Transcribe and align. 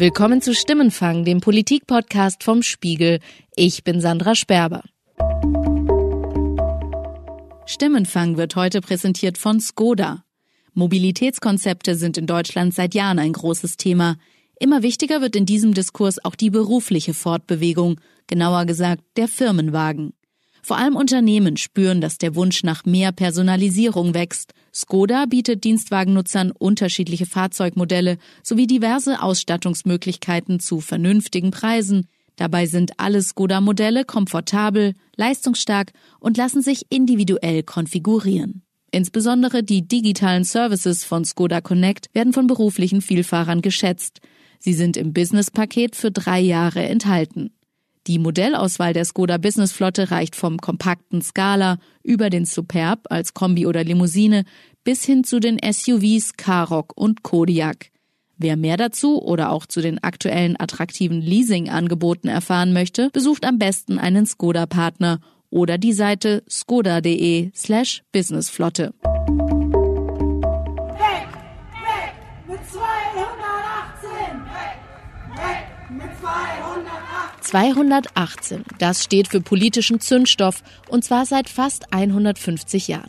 Willkommen 0.00 0.40
zu 0.40 0.54
Stimmenfang, 0.54 1.24
dem 1.24 1.40
Politikpodcast 1.40 2.44
vom 2.44 2.62
Spiegel. 2.62 3.18
Ich 3.56 3.82
bin 3.82 4.00
Sandra 4.00 4.36
Sperber. 4.36 4.84
Stimmenfang 7.66 8.36
wird 8.36 8.54
heute 8.54 8.80
präsentiert 8.80 9.38
von 9.38 9.58
Skoda. 9.58 10.22
Mobilitätskonzepte 10.72 11.96
sind 11.96 12.16
in 12.16 12.28
Deutschland 12.28 12.74
seit 12.74 12.94
Jahren 12.94 13.18
ein 13.18 13.32
großes 13.32 13.76
Thema. 13.76 14.18
Immer 14.60 14.84
wichtiger 14.84 15.20
wird 15.20 15.34
in 15.34 15.46
diesem 15.46 15.74
Diskurs 15.74 16.24
auch 16.24 16.36
die 16.36 16.50
berufliche 16.50 17.12
Fortbewegung, 17.12 18.00
genauer 18.28 18.66
gesagt 18.66 19.02
der 19.16 19.26
Firmenwagen. 19.26 20.12
Vor 20.62 20.76
allem 20.76 20.96
Unternehmen 20.96 21.56
spüren, 21.56 22.00
dass 22.00 22.18
der 22.18 22.34
Wunsch 22.34 22.62
nach 22.62 22.84
mehr 22.84 23.12
Personalisierung 23.12 24.14
wächst. 24.14 24.52
Skoda 24.74 25.26
bietet 25.26 25.64
Dienstwagennutzern 25.64 26.50
unterschiedliche 26.50 27.26
Fahrzeugmodelle 27.26 28.18
sowie 28.42 28.66
diverse 28.66 29.22
Ausstattungsmöglichkeiten 29.22 30.60
zu 30.60 30.80
vernünftigen 30.80 31.50
Preisen. 31.50 32.06
Dabei 32.36 32.66
sind 32.66 32.92
alle 32.98 33.20
Skoda-Modelle 33.20 34.04
komfortabel, 34.04 34.94
leistungsstark 35.16 35.92
und 36.20 36.36
lassen 36.36 36.62
sich 36.62 36.86
individuell 36.88 37.64
konfigurieren. 37.64 38.62
Insbesondere 38.90 39.62
die 39.62 39.86
digitalen 39.86 40.44
Services 40.44 41.04
von 41.04 41.24
Skoda 41.24 41.60
Connect 41.60 42.06
werden 42.14 42.32
von 42.32 42.46
beruflichen 42.46 43.02
Vielfahrern 43.02 43.60
geschätzt. 43.60 44.20
Sie 44.60 44.72
sind 44.72 44.96
im 44.96 45.12
Business-Paket 45.12 45.94
für 45.94 46.10
drei 46.10 46.40
Jahre 46.40 46.82
enthalten. 46.82 47.50
Die 48.08 48.18
Modellauswahl 48.18 48.94
der 48.94 49.04
Skoda 49.04 49.36
Business 49.36 49.70
Flotte 49.70 50.10
reicht 50.10 50.34
vom 50.34 50.56
kompakten 50.56 51.20
Scala 51.20 51.76
über 52.02 52.30
den 52.30 52.46
Superb 52.46 53.00
als 53.10 53.34
Kombi 53.34 53.66
oder 53.66 53.84
Limousine 53.84 54.44
bis 54.82 55.04
hin 55.04 55.24
zu 55.24 55.40
den 55.40 55.58
SUVs 55.62 56.32
Karoq 56.38 56.94
und 56.96 57.22
Kodiak. 57.22 57.90
Wer 58.38 58.56
mehr 58.56 58.78
dazu 58.78 59.20
oder 59.20 59.50
auch 59.50 59.66
zu 59.66 59.82
den 59.82 60.02
aktuellen 60.02 60.58
attraktiven 60.58 61.20
Leasing-Angeboten 61.20 62.28
erfahren 62.28 62.72
möchte, 62.72 63.10
besucht 63.12 63.44
am 63.44 63.58
besten 63.58 63.98
einen 63.98 64.24
Skoda-Partner 64.24 65.20
oder 65.50 65.76
die 65.76 65.92
Seite 65.92 66.44
skoda.de 66.48 67.50
slash 67.54 68.04
businessflotte. 68.12 68.94
218, 77.48 78.62
das 78.78 79.02
steht 79.02 79.28
für 79.28 79.40
politischen 79.40 80.00
Zündstoff 80.00 80.62
und 80.86 81.02
zwar 81.02 81.24
seit 81.24 81.48
fast 81.48 81.94
150 81.94 82.88
Jahren. 82.88 83.08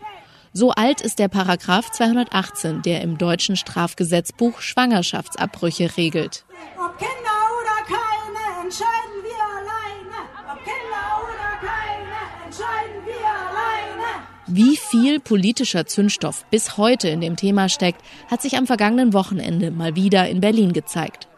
So 0.54 0.72
alt 0.72 1.02
ist 1.02 1.20
der 1.20 1.28
Paragraph 1.28 1.92
218, 1.92 2.82
der 2.82 3.02
im 3.02 3.18
deutschen 3.18 3.58
Strafgesetzbuch 3.58 4.62
Schwangerschaftsabbrüche 4.62 5.98
regelt. 5.98 6.46
Ob 6.78 6.98
Kinder 6.98 7.38
oder 7.60 7.84
keine, 7.86 8.64
entscheiden 8.64 9.20
wir 9.24 9.44
alleine. 9.44 10.30
Ob 10.50 10.64
Kinder 10.64 11.06
oder 11.26 11.60
keine, 11.60 12.46
entscheiden 12.46 13.06
wir 13.06 13.28
alleine. 13.28 14.24
Wie 14.48 14.78
viel 14.78 15.20
politischer 15.20 15.86
Zündstoff 15.86 16.46
bis 16.46 16.78
heute 16.78 17.10
in 17.10 17.20
dem 17.20 17.36
Thema 17.36 17.68
steckt, 17.68 18.02
hat 18.32 18.42
sich 18.42 18.56
am 18.56 18.68
vergangenen 18.68 19.12
Wochenende 19.12 19.70
mal 19.70 19.98
wieder 19.98 20.30
in 20.30 20.40
Berlin 20.40 20.72
gezeigt. 20.72 21.29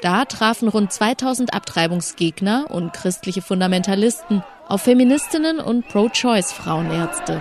Da 0.00 0.24
trafen 0.24 0.68
rund 0.68 0.92
2000 0.92 1.52
Abtreibungsgegner 1.52 2.66
und 2.70 2.92
christliche 2.92 3.42
Fundamentalisten 3.42 4.44
auf 4.68 4.82
Feministinnen 4.82 5.58
und 5.58 5.88
Pro-Choice-Frauenärzte. 5.88 7.40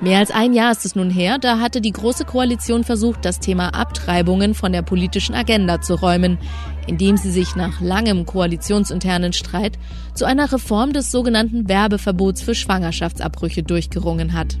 Mehr 0.00 0.18
als 0.18 0.30
ein 0.30 0.52
Jahr 0.52 0.70
ist 0.70 0.84
es 0.84 0.94
nun 0.94 1.10
her, 1.10 1.38
da 1.38 1.58
hatte 1.58 1.80
die 1.80 1.90
Große 1.90 2.24
Koalition 2.24 2.84
versucht, 2.84 3.24
das 3.24 3.40
Thema 3.40 3.74
Abtreibungen 3.74 4.54
von 4.54 4.70
der 4.70 4.82
politischen 4.82 5.34
Agenda 5.34 5.80
zu 5.80 5.94
räumen, 5.94 6.38
indem 6.86 7.16
sie 7.16 7.32
sich 7.32 7.56
nach 7.56 7.80
langem 7.80 8.24
koalitionsinternen 8.24 9.32
Streit 9.32 9.76
zu 10.14 10.24
einer 10.24 10.52
Reform 10.52 10.92
des 10.92 11.10
sogenannten 11.10 11.68
Werbeverbots 11.68 12.42
für 12.42 12.54
Schwangerschaftsabbrüche 12.54 13.64
durchgerungen 13.64 14.34
hat. 14.34 14.58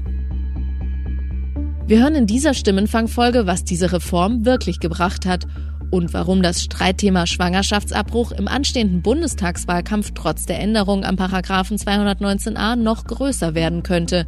Wir 1.88 2.02
hören 2.02 2.16
in 2.16 2.26
dieser 2.26 2.52
Stimmenfangfolge, 2.52 3.46
was 3.46 3.64
diese 3.64 3.90
Reform 3.92 4.44
wirklich 4.44 4.78
gebracht 4.78 5.24
hat 5.24 5.46
und 5.90 6.12
warum 6.12 6.42
das 6.42 6.62
Streitthema 6.62 7.26
Schwangerschaftsabbruch 7.26 8.30
im 8.32 8.46
anstehenden 8.46 9.00
Bundestagswahlkampf 9.00 10.10
trotz 10.14 10.44
der 10.44 10.60
Änderung 10.60 11.06
am 11.06 11.16
Paragraphen 11.16 11.78
219a 11.78 12.76
noch 12.76 13.06
größer 13.06 13.54
werden 13.54 13.84
könnte. 13.84 14.26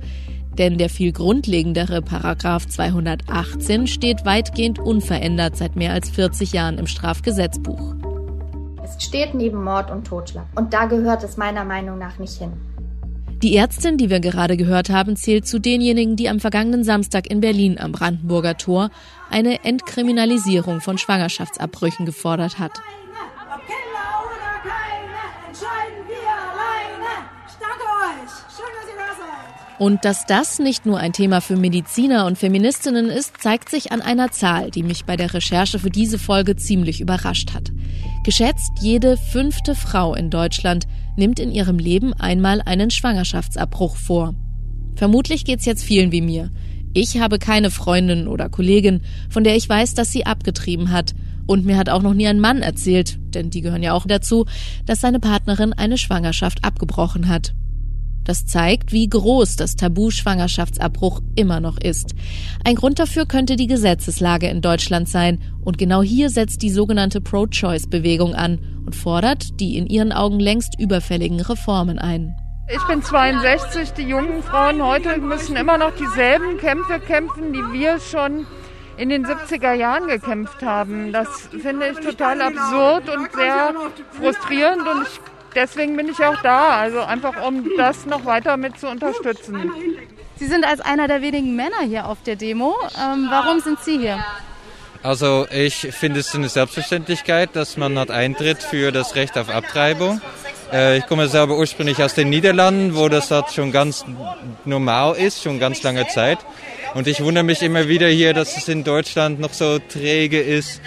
Denn 0.57 0.79
der 0.79 0.89
viel 0.89 1.13
grundlegendere 1.13 2.01
Paragraph 2.01 2.67
218 2.67 3.89
steht 3.89 4.25
weitgehend 4.25 4.79
unverändert 4.79 5.59
seit 5.59 5.77
mehr 5.77 5.93
als 5.93 6.09
40 6.09 6.55
Jahren 6.55 6.79
im 6.79 6.87
Strafgesetzbuch. 6.87 7.95
Es 8.83 9.05
steht 9.05 9.35
neben 9.35 9.63
Mord 9.63 9.91
und 9.91 10.07
Totschlag. 10.07 10.47
Und 10.55 10.73
da 10.73 10.87
gehört 10.87 11.23
es 11.25 11.37
meiner 11.37 11.67
Meinung 11.67 11.99
nach 11.99 12.19
nicht 12.19 12.39
hin. 12.39 12.53
Die 13.43 13.57
Ärztin, 13.57 13.97
die 13.97 14.11
wir 14.11 14.21
gerade 14.21 14.59
gehört 14.59 14.91
haben, 14.91 15.17
zählt 15.17 15.47
zu 15.47 15.59
denjenigen, 15.59 16.15
die 16.15 16.29
am 16.29 16.41
vergangenen 16.41 16.85
Samstag 16.85 17.31
in 17.31 17.41
Berlin 17.41 17.79
am 17.79 17.93
Brandenburger 17.93 18.59
Tor 18.59 18.91
eine 19.31 19.65
Entkriminalisierung 19.65 20.83
von 20.83 20.99
Schwangerschaftsabbrüchen 20.99 22.05
gefordert 22.05 22.59
hat. 22.59 22.73
Und 29.79 30.05
dass 30.05 30.27
das 30.27 30.59
nicht 30.59 30.85
nur 30.85 30.99
ein 30.99 31.15
Thema 31.15 31.41
für 31.41 31.57
Mediziner 31.57 32.27
und 32.27 32.37
Feministinnen 32.37 33.09
ist, 33.09 33.41
zeigt 33.41 33.71
sich 33.71 33.93
an 33.93 34.03
einer 34.03 34.31
Zahl, 34.31 34.71
die 34.71 34.83
mich 34.83 35.07
bei 35.07 35.17
der 35.17 35.33
Recherche 35.33 35.79
für 35.79 35.89
diese 35.89 36.19
Folge 36.19 36.57
ziemlich 36.57 37.01
überrascht 37.01 37.55
hat. 37.55 37.73
Geschätzt 38.23 38.73
jede 38.83 39.17
fünfte 39.17 39.75
Frau 39.75 40.15
in 40.15 40.29
Deutschland 40.29 40.87
nimmt 41.21 41.39
in 41.39 41.53
ihrem 41.53 41.79
Leben 41.79 42.13
einmal 42.15 42.63
einen 42.63 42.91
Schwangerschaftsabbruch 42.91 43.95
vor. 43.95 44.35
Vermutlich 44.97 45.45
geht's 45.45 45.67
jetzt 45.67 45.85
vielen 45.85 46.11
wie 46.11 46.23
mir. 46.23 46.51
Ich 46.95 47.21
habe 47.21 47.39
keine 47.39 47.71
Freundin 47.71 48.27
oder 48.27 48.49
Kollegin, 48.49 49.03
von 49.29 49.45
der 49.45 49.55
ich 49.55 49.69
weiß, 49.69 49.95
dass 49.95 50.11
sie 50.11 50.27
abgetrieben 50.27 50.91
hat. 50.91 51.15
Und 51.47 51.65
mir 51.65 51.77
hat 51.77 51.89
auch 51.89 52.03
noch 52.03 52.15
nie 52.15 52.27
ein 52.27 52.41
Mann 52.41 52.63
erzählt, 52.63 53.19
denn 53.35 53.51
die 53.51 53.61
gehören 53.61 53.83
ja 53.83 53.93
auch 53.93 54.07
dazu, 54.07 54.47
dass 54.87 55.01
seine 55.01 55.21
Partnerin 55.21 55.73
eine 55.73 55.99
Schwangerschaft 55.99 56.65
abgebrochen 56.65 57.29
hat. 57.29 57.55
Das 58.25 58.47
zeigt, 58.47 58.93
wie 58.93 59.09
groß 59.09 59.57
das 59.57 59.77
Tabu 59.77 60.11
Schwangerschaftsabbruch 60.11 61.21
immer 61.35 61.61
noch 61.61 61.79
ist. 61.79 62.15
Ein 62.65 62.75
Grund 62.75 62.99
dafür 62.99 63.27
könnte 63.27 63.57
die 63.57 63.67
Gesetzeslage 63.67 64.49
in 64.49 64.61
Deutschland 64.61 65.09
sein. 65.09 65.41
Und 65.65 65.79
genau 65.79 66.03
hier 66.03 66.31
setzt 66.31 66.63
die 66.63 66.71
sogenannte 66.71 67.21
Pro-Choice-Bewegung 67.21 68.35
an 68.35 68.59
und 68.87 68.95
fordert 68.95 69.61
die 69.61 69.77
in 69.77 69.87
ihren 69.87 70.13
Augen 70.13 70.41
längst 70.41 70.79
überfälligen 70.79 71.41
Reformen 71.41 71.99
ein. 71.99 72.35
Ich 72.73 72.83
bin 72.85 73.03
62. 73.03 73.95
Die 73.95 74.03
jungen 74.03 74.43
Frauen 74.43 74.85
heute 74.85 75.19
müssen 75.19 75.57
immer 75.57 75.77
noch 75.77 75.93
dieselben 75.97 76.57
Kämpfe 76.59 77.01
kämpfen, 77.01 77.53
die 77.53 77.79
wir 77.79 77.99
schon 77.99 78.47
in 78.97 79.09
den 79.09 79.27
70er 79.27 79.73
Jahren 79.73 80.07
gekämpft 80.07 80.63
haben. 80.63 81.13
Das 81.13 81.49
finde 81.63 81.89
ich 81.89 81.99
total 81.99 82.41
absurd 82.43 83.09
und 83.09 83.33
sehr 83.33 83.75
frustrierend 84.13 84.87
und 84.87 85.03
ich 85.03 85.21
deswegen 85.55 85.97
bin 85.97 86.09
ich 86.09 86.19
auch 86.25 86.41
da, 86.43 86.81
also 86.81 87.01
einfach 87.01 87.47
um 87.47 87.65
das 87.77 88.07
noch 88.07 88.25
weiter 88.25 88.57
mit 88.57 88.79
zu 88.79 88.89
unterstützen. 88.89 89.73
Sie 90.37 90.47
sind 90.47 90.65
als 90.65 90.81
einer 90.81 91.07
der 91.07 91.21
wenigen 91.23 91.55
Männer 91.55 91.83
hier 91.87 92.07
auf 92.07 92.23
der 92.23 92.37
Demo. 92.37 92.75
Ähm, 92.99 93.27
warum 93.31 93.61
sind 93.61 93.79
Sie 93.81 93.99
hier? 93.99 94.25
Also 95.03 95.47
ich 95.51 95.77
finde 95.77 96.21
es 96.21 96.35
eine 96.35 96.49
Selbstverständlichkeit, 96.49 97.51
dass 97.55 97.77
man 97.77 97.99
hat 97.99 98.11
Eintritt 98.11 98.63
für 98.63 98.93
das 98.93 99.15
Recht 99.15 99.39
auf 99.39 99.49
Abtreibung. 99.49 100.21
Äh, 100.73 100.99
ich 100.99 101.07
komme 101.07 101.29
selber 101.29 101.57
ursprünglich 101.57 102.03
aus 102.03 102.15
den 102.15 102.29
Niederlanden, 102.29 102.95
wo 102.95 103.09
das 103.09 103.31
halt 103.31 103.51
schon 103.51 103.73
ganz 103.73 104.05
normal 104.65 105.17
ist, 105.17 105.43
schon 105.43 105.59
ganz 105.59 105.83
lange 105.83 106.07
Zeit. 106.09 106.39
Und 106.95 107.07
ich 107.07 107.23
wundere 107.23 107.45
mich 107.45 107.63
immer 107.63 107.89
wieder 107.89 108.09
hier, 108.09 108.35
dass 108.35 108.57
es 108.57 108.69
in 108.69 108.85
Deutschland 108.85 109.41
noch 109.41 109.53
so 109.53 109.79
träge 109.79 110.41
ist 110.41 110.81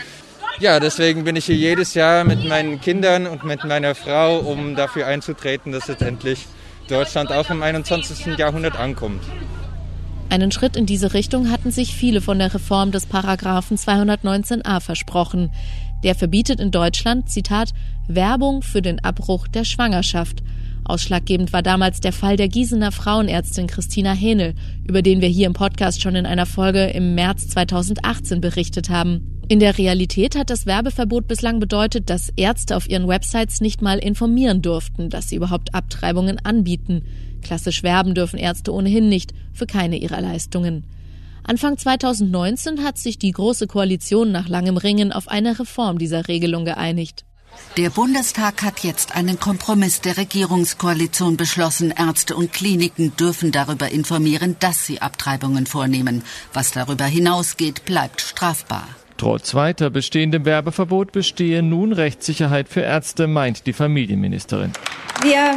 ja, 0.60 0.80
deswegen 0.80 1.24
bin 1.24 1.36
ich 1.36 1.46
hier 1.46 1.56
jedes 1.56 1.94
Jahr 1.94 2.24
mit 2.24 2.44
meinen 2.46 2.80
Kindern 2.80 3.28
und 3.28 3.44
mit 3.44 3.64
meiner 3.64 3.96
Frau, 3.96 4.40
um 4.40 4.76
dafür 4.76 5.08
einzutreten, 5.08 5.72
dass 5.72 5.88
jetzt 5.88 6.02
endlich 6.02 6.46
Deutschland 6.88 7.32
auch 7.32 7.50
im 7.50 7.62
21. 7.64 8.38
Jahrhundert 8.38 8.78
ankommt. 8.78 9.24
Einen 10.30 10.52
Schritt 10.52 10.76
in 10.76 10.86
diese 10.86 11.14
Richtung 11.14 11.52
hatten 11.52 11.72
sich 11.72 11.96
viele 11.96 12.20
von 12.20 12.40
der 12.40 12.54
Reform 12.54 12.92
des 12.92 13.06
Paragraphen 13.06 13.78
219a 13.78 14.80
versprochen. 14.80 15.52
Der 16.04 16.16
verbietet 16.16 16.60
in 16.60 16.72
Deutschland, 16.72 17.30
Zitat, 17.30 17.70
Werbung 18.08 18.64
für 18.64 18.82
den 18.82 19.04
Abbruch 19.04 19.48
der 19.48 19.64
Schwangerschaft 19.64 20.44
Ausschlaggebend 20.86 21.54
war 21.54 21.62
damals 21.62 22.02
der 22.02 22.12
Fall 22.12 22.36
der 22.36 22.50
Gießener 22.50 22.92
Frauenärztin 22.92 23.68
Christina 23.68 24.14
Hähnel, 24.14 24.54
über 24.86 25.02
den 25.02 25.22
wir 25.22 25.30
hier 25.30 25.48
im 25.48 25.54
Podcast 25.54 26.02
schon 26.02 26.16
in 26.16 26.26
einer 26.26 26.46
Folge 26.46 26.86
im 26.88 27.16
März 27.16 27.48
2018 27.50 28.42
berichtet 28.42 28.90
haben. 28.90 29.34
In 29.48 29.60
der 29.60 29.78
Realität 29.78 30.38
hat 30.38 30.50
das 30.50 30.66
Werbeverbot 30.66 31.28
bislang 31.28 31.60
bedeutet, 31.60 32.10
dass 32.10 32.30
Ärzte 32.36 32.76
auf 32.76 32.90
ihren 32.90 33.08
Websites 33.08 33.62
nicht 33.62 33.82
mal 33.82 34.00
informieren 34.00 34.62
durften, 34.62 35.10
dass 35.10 35.30
sie 35.30 35.36
überhaupt 35.36 35.74
Abtreibungen 35.74 36.40
anbieten. 36.44 37.04
Klassisch 37.42 37.84
werben 37.84 38.16
dürfen 38.16 38.40
Ärzte 38.40 38.74
ohnehin 38.74 39.10
nicht 39.10 39.34
für 39.54 39.66
keine 39.66 39.98
ihrer 39.98 40.22
Leistungen. 40.22 40.86
Anfang 41.44 41.78
2019 41.78 42.84
hat 42.84 42.98
sich 42.98 43.20
die 43.20 43.32
Große 43.32 43.68
Koalition 43.68 44.32
nach 44.32 44.48
langem 44.48 44.78
Ringen 44.78 45.12
auf 45.12 45.28
eine 45.28 45.60
Reform 45.60 45.98
dieser 45.98 46.30
Regelung 46.30 46.64
geeinigt. 46.64 47.26
Der 47.78 47.90
Bundestag 47.90 48.62
hat 48.62 48.84
jetzt 48.84 49.16
einen 49.16 49.40
Kompromiss 49.40 50.00
der 50.00 50.18
Regierungskoalition 50.18 51.38
beschlossen. 51.38 51.92
Ärzte 51.98 52.36
und 52.36 52.54
Kliniken 52.54 53.16
dürfen 53.18 53.52
darüber 53.52 53.90
informieren, 53.90 54.56
dass 54.60 54.86
sie 54.86 55.02
Abtreibungen 55.02 55.66
vornehmen. 55.66 56.24
Was 56.54 56.72
darüber 56.72 57.06
hinausgeht, 57.06 57.86
bleibt 57.86 58.22
strafbar. 58.22 58.88
Trotz 59.18 59.56
weiter 59.56 59.90
bestehendem 59.90 60.46
Werbeverbot 60.46 61.12
bestehe 61.12 61.64
nun 61.64 61.94
Rechtssicherheit 61.94 62.70
für 62.70 62.82
Ärzte, 62.82 63.26
meint 63.28 63.66
die 63.66 63.74
Familienministerin. 63.74 64.74
Wir 65.22 65.56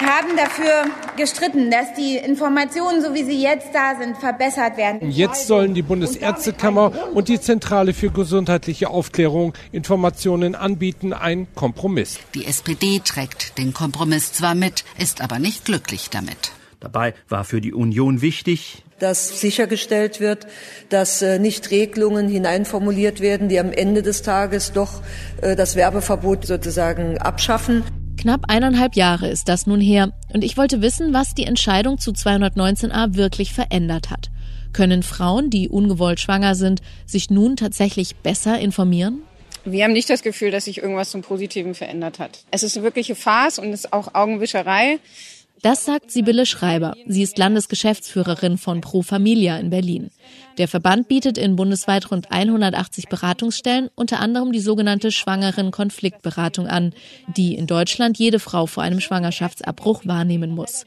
haben 0.00 0.36
dafür 0.36 0.84
gestritten, 1.16 1.70
dass 1.70 1.94
die 1.94 2.16
Informationen, 2.16 3.02
so 3.02 3.14
wie 3.14 3.24
sie 3.24 3.40
jetzt 3.40 3.68
da 3.72 3.94
sind, 3.98 4.16
verbessert 4.16 4.76
werden. 4.76 5.10
Jetzt 5.10 5.46
sollen 5.46 5.74
die 5.74 5.82
Bundesärztekammer 5.82 6.92
und 7.14 7.28
die 7.28 7.40
Zentrale 7.40 7.94
für 7.94 8.10
gesundheitliche 8.10 8.90
Aufklärung 8.90 9.54
Informationen 9.72 10.54
anbieten, 10.54 11.12
ein 11.12 11.46
Kompromiss. 11.54 12.18
Die 12.34 12.46
SPD 12.46 13.00
trägt 13.04 13.58
den 13.58 13.72
Kompromiss 13.72 14.32
zwar 14.32 14.54
mit, 14.54 14.84
ist 14.98 15.20
aber 15.20 15.38
nicht 15.38 15.64
glücklich 15.64 16.10
damit. 16.10 16.52
Dabei 16.80 17.14
war 17.28 17.44
für 17.44 17.60
die 17.60 17.72
Union 17.72 18.20
wichtig, 18.20 18.82
dass 18.98 19.40
sichergestellt 19.40 20.20
wird, 20.20 20.46
dass 20.88 21.22
äh, 21.22 21.38
nicht 21.38 21.70
Regelungen 21.70 22.28
hineinformuliert 22.28 23.20
werden, 23.20 23.48
die 23.48 23.58
am 23.58 23.72
Ende 23.72 24.02
des 24.02 24.22
Tages 24.22 24.72
doch 24.72 25.02
äh, 25.42 25.56
das 25.56 25.76
Werbeverbot 25.76 26.46
sozusagen 26.46 27.18
abschaffen. 27.18 27.84
Knapp 28.16 28.46
eineinhalb 28.48 28.96
Jahre 28.96 29.28
ist 29.28 29.48
das 29.48 29.66
nun 29.66 29.80
her 29.80 30.12
und 30.32 30.42
ich 30.42 30.56
wollte 30.56 30.82
wissen, 30.82 31.12
was 31.12 31.34
die 31.34 31.44
Entscheidung 31.44 31.98
zu 31.98 32.12
219a 32.12 33.14
wirklich 33.14 33.52
verändert 33.52 34.10
hat. 34.10 34.30
Können 34.72 35.02
Frauen, 35.02 35.50
die 35.50 35.68
ungewollt 35.68 36.20
schwanger 36.20 36.54
sind, 36.54 36.82
sich 37.06 37.30
nun 37.30 37.56
tatsächlich 37.56 38.16
besser 38.16 38.58
informieren? 38.58 39.22
Wir 39.64 39.84
haben 39.84 39.92
nicht 39.92 40.08
das 40.08 40.22
Gefühl, 40.22 40.50
dass 40.50 40.66
sich 40.66 40.78
irgendwas 40.78 41.10
zum 41.10 41.22
Positiven 41.22 41.74
verändert 41.74 42.18
hat. 42.18 42.44
Es 42.52 42.62
ist 42.62 42.76
eine 42.76 42.84
wirkliche 42.84 43.16
Farce 43.16 43.58
und 43.58 43.72
es 43.72 43.84
ist 43.84 43.92
auch 43.92 44.14
Augenwischerei. 44.14 45.00
Das 45.66 45.84
sagt 45.84 46.12
Sibylle 46.12 46.46
Schreiber. 46.46 46.94
Sie 47.08 47.24
ist 47.24 47.38
Landesgeschäftsführerin 47.38 48.56
von 48.56 48.80
Pro 48.80 49.02
Familia 49.02 49.58
in 49.58 49.68
Berlin. 49.68 50.12
Der 50.58 50.68
Verband 50.68 51.08
bietet 51.08 51.38
in 51.38 51.56
bundesweit 51.56 52.08
rund 52.12 52.30
180 52.30 53.08
Beratungsstellen 53.08 53.90
unter 53.96 54.20
anderem 54.20 54.52
die 54.52 54.60
sogenannte 54.60 55.10
Schwangeren-Konfliktberatung 55.10 56.68
an, 56.68 56.94
die 57.36 57.56
in 57.56 57.66
Deutschland 57.66 58.16
jede 58.16 58.38
Frau 58.38 58.66
vor 58.66 58.84
einem 58.84 59.00
Schwangerschaftsabbruch 59.00 60.02
wahrnehmen 60.06 60.52
muss. 60.52 60.84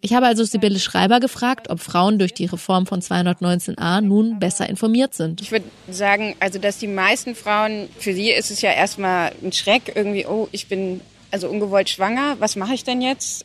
Ich 0.00 0.14
habe 0.14 0.26
also 0.26 0.44
Sibylle 0.44 0.78
Schreiber 0.78 1.18
gefragt, 1.18 1.68
ob 1.68 1.80
Frauen 1.80 2.20
durch 2.20 2.32
die 2.32 2.46
Reform 2.46 2.86
von 2.86 3.00
219a 3.00 4.02
nun 4.02 4.38
besser 4.38 4.68
informiert 4.68 5.14
sind. 5.14 5.40
Ich 5.42 5.50
würde 5.50 5.66
sagen, 5.90 6.36
also 6.38 6.60
dass 6.60 6.78
die 6.78 6.86
meisten 6.86 7.34
Frauen, 7.34 7.88
für 7.98 8.14
sie 8.14 8.30
ist 8.30 8.52
es 8.52 8.62
ja 8.62 8.70
erstmal 8.70 9.32
ein 9.42 9.50
Schreck, 9.50 9.90
irgendwie, 9.96 10.26
oh, 10.26 10.48
ich 10.52 10.68
bin 10.68 11.00
also 11.32 11.48
ungewollt 11.48 11.88
schwanger, 11.88 12.36
was 12.38 12.54
mache 12.54 12.74
ich 12.74 12.84
denn 12.84 13.02
jetzt? 13.02 13.44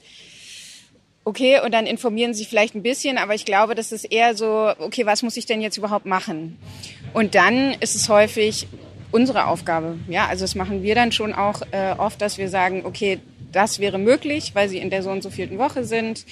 Okay, 1.28 1.60
und 1.60 1.74
dann 1.74 1.86
informieren 1.86 2.34
sie 2.34 2.46
vielleicht 2.46 2.74
ein 2.74 2.84
bisschen, 2.84 3.18
aber 3.18 3.36
ich 3.36 3.44
glaube, 3.44 3.76
das 3.76 3.92
ist 3.92 4.06
eher 4.06 4.34
so, 4.34 4.72
okay, 4.80 5.06
was 5.06 5.24
muss 5.24 5.36
ich 5.36 5.46
denn 5.46 5.60
jetzt 5.60 5.76
überhaupt 5.76 6.06
machen? 6.06 6.58
Und 7.14 7.36
dann 7.36 7.74
ist 7.82 7.96
es 7.96 8.08
häufig 8.08 8.66
unsere 9.12 9.48
Aufgabe. 9.48 10.00
Ja, 10.08 10.28
also 10.28 10.46
das 10.46 10.56
machen 10.56 10.84
wir 10.84 10.96
dann 10.96 11.12
schon 11.12 11.34
auch 11.34 11.64
äh, 11.72 11.96
oft, 11.98 12.22
dass 12.22 12.38
wir 12.38 12.48
sagen, 12.48 12.84
okay, 12.86 13.20
das 13.52 13.80
wäre 13.80 13.98
möglich, 13.98 14.52
weil 14.54 14.70
sie 14.70 14.78
in 14.78 14.90
der 14.90 15.04
so 15.04 15.10
und 15.10 15.22
so 15.22 15.30
vierten 15.30 15.58
Woche 15.58 15.84
sind. 15.84 16.26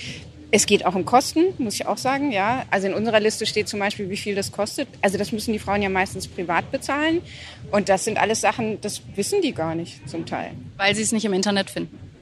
Es 0.52 0.66
geht 0.66 0.86
auch 0.86 0.96
um 0.96 1.04
Kosten, 1.04 1.48
muss 1.58 1.74
ich 1.74 1.88
auch 1.88 1.98
sagen, 1.98 2.32
ja. 2.32 2.64
Also 2.72 2.88
in 2.88 2.94
unserer 2.94 3.20
Liste 3.20 3.46
steht 3.46 3.68
zum 3.68 3.82
Beispiel, 3.82 4.10
wie 4.10 4.16
viel 4.16 4.36
das 4.36 4.54
kostet. 4.54 4.88
Also 5.02 5.18
das 5.18 5.34
müssen 5.34 5.52
die 5.52 5.60
Frauen 5.60 5.82
ja 5.82 5.90
meistens 5.90 6.26
privat 6.26 6.72
bezahlen. 6.72 7.22
Und 7.70 7.90
das 7.90 8.06
sind 8.06 8.18
alles 8.18 8.40
Sachen, 8.40 8.80
das 8.80 9.02
wissen 9.16 9.42
die 9.42 9.54
gar 9.54 9.76
nicht 9.76 10.08
zum 10.08 10.26
Teil. 10.26 10.52
Weil 10.78 10.96
sie 10.96 11.02
es 11.02 11.12
nicht 11.12 11.26
im 11.26 11.34
Internet 11.34 11.70
finden. 11.70 12.15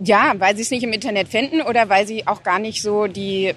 Ja, 0.00 0.34
weil 0.38 0.56
sie 0.56 0.62
es 0.62 0.70
nicht 0.70 0.82
im 0.82 0.92
Internet 0.92 1.28
finden 1.28 1.62
oder 1.62 1.88
weil 1.88 2.06
sie 2.06 2.26
auch 2.26 2.42
gar 2.42 2.58
nicht 2.58 2.82
so 2.82 3.06
die, 3.06 3.54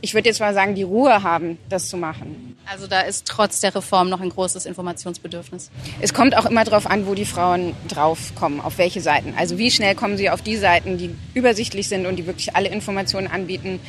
ich 0.00 0.14
würde 0.14 0.28
jetzt 0.28 0.40
mal 0.40 0.54
sagen, 0.54 0.74
die 0.74 0.82
Ruhe 0.82 1.22
haben, 1.22 1.58
das 1.68 1.88
zu 1.88 1.96
machen. 1.96 2.56
Also 2.70 2.86
da 2.86 3.00
ist 3.00 3.26
trotz 3.26 3.60
der 3.60 3.74
Reform 3.74 4.08
noch 4.08 4.20
ein 4.20 4.28
großes 4.28 4.64
Informationsbedürfnis. 4.64 5.70
Es 6.00 6.14
kommt 6.14 6.36
auch 6.36 6.46
immer 6.46 6.64
darauf 6.64 6.86
an, 6.86 7.06
wo 7.06 7.14
die 7.14 7.24
Frauen 7.24 7.74
draufkommen, 7.88 8.60
auf 8.60 8.78
welche 8.78 9.00
Seiten. 9.00 9.34
Also 9.36 9.58
wie 9.58 9.70
schnell 9.70 9.96
kommen 9.96 10.16
sie 10.16 10.30
auf 10.30 10.40
die 10.40 10.56
Seiten, 10.56 10.98
die 10.98 11.10
übersichtlich 11.34 11.88
sind 11.88 12.06
und 12.06 12.16
die 12.16 12.26
wirklich 12.26 12.54
alle 12.54 12.68
Informationen 12.68 13.26
anbieten 13.26 13.80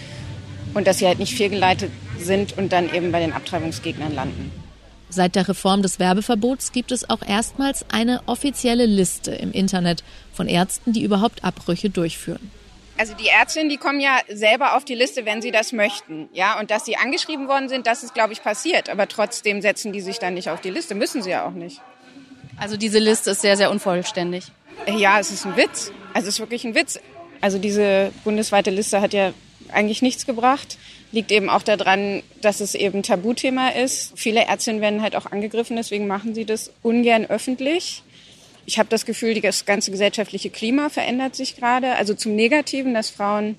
und 0.73 0.87
dass 0.87 0.97
sie 0.97 1.05
halt 1.05 1.19
nicht 1.19 1.35
fehlgeleitet 1.35 1.91
sind 2.17 2.57
und 2.57 2.71
dann 2.71 2.91
eben 2.93 3.11
bei 3.11 3.19
den 3.19 3.33
Abtreibungsgegnern 3.33 4.15
landen. 4.15 4.60
Seit 5.13 5.35
der 5.35 5.47
Reform 5.49 5.81
des 5.81 5.99
Werbeverbots 5.99 6.71
gibt 6.71 6.91
es 6.93 7.09
auch 7.09 7.21
erstmals 7.21 7.85
eine 7.91 8.21
offizielle 8.27 8.85
Liste 8.85 9.31
im 9.31 9.51
Internet 9.51 10.05
von 10.31 10.47
Ärzten, 10.47 10.93
die 10.93 11.03
überhaupt 11.03 11.43
Abbrüche 11.43 11.89
durchführen. 11.89 12.49
Also 12.97 13.13
die 13.13 13.27
Ärztinnen, 13.27 13.67
die 13.67 13.75
kommen 13.75 13.99
ja 13.99 14.19
selber 14.29 14.77
auf 14.77 14.85
die 14.85 14.95
Liste, 14.95 15.25
wenn 15.25 15.41
sie 15.41 15.51
das 15.51 15.73
möchten. 15.73 16.29
Ja, 16.31 16.57
und 16.59 16.71
dass 16.71 16.85
sie 16.85 16.95
angeschrieben 16.95 17.49
worden 17.49 17.67
sind, 17.67 17.87
das 17.87 18.03
ist, 18.03 18.13
glaube 18.13 18.31
ich, 18.31 18.41
passiert. 18.41 18.89
Aber 18.89 19.07
trotzdem 19.07 19.61
setzen 19.61 19.91
die 19.91 19.99
sich 19.99 20.19
dann 20.19 20.33
nicht 20.33 20.49
auf 20.49 20.61
die 20.61 20.69
Liste. 20.69 20.95
Müssen 20.95 21.21
sie 21.21 21.31
ja 21.31 21.45
auch 21.45 21.51
nicht. 21.51 21.81
Also 22.57 22.77
diese 22.77 22.99
Liste 22.99 23.31
ist 23.31 23.41
sehr, 23.41 23.57
sehr 23.57 23.69
unvollständig. 23.69 24.45
Ja, 24.87 25.19
es 25.19 25.29
ist 25.29 25.45
ein 25.45 25.57
Witz. 25.57 25.91
Also 26.13 26.29
es 26.29 26.35
ist 26.35 26.39
wirklich 26.39 26.63
ein 26.63 26.73
Witz. 26.73 26.99
Also 27.41 27.57
diese 27.57 28.13
bundesweite 28.23 28.69
Liste 28.69 29.01
hat 29.01 29.11
ja 29.11 29.33
eigentlich 29.69 30.01
nichts 30.01 30.25
gebracht 30.25 30.77
liegt 31.11 31.31
eben 31.31 31.49
auch 31.49 31.63
daran, 31.63 32.23
dass 32.41 32.59
es 32.59 32.75
eben 32.75 33.03
Tabuthema 33.03 33.69
ist. 33.69 34.13
Viele 34.15 34.45
Ärztinnen 34.45 34.81
werden 34.81 35.01
halt 35.01 35.15
auch 35.15 35.25
angegriffen, 35.25 35.75
deswegen 35.75 36.07
machen 36.07 36.33
sie 36.33 36.45
das 36.45 36.71
ungern 36.81 37.25
öffentlich. 37.25 38.03
Ich 38.65 38.79
habe 38.79 38.89
das 38.89 39.05
Gefühl, 39.05 39.39
das 39.41 39.65
ganze 39.65 39.91
gesellschaftliche 39.91 40.49
Klima 40.49 40.89
verändert 40.89 41.35
sich 41.35 41.57
gerade, 41.57 41.95
also 41.95 42.13
zum 42.13 42.35
Negativen, 42.35 42.93
dass 42.93 43.09
Frauen 43.09 43.55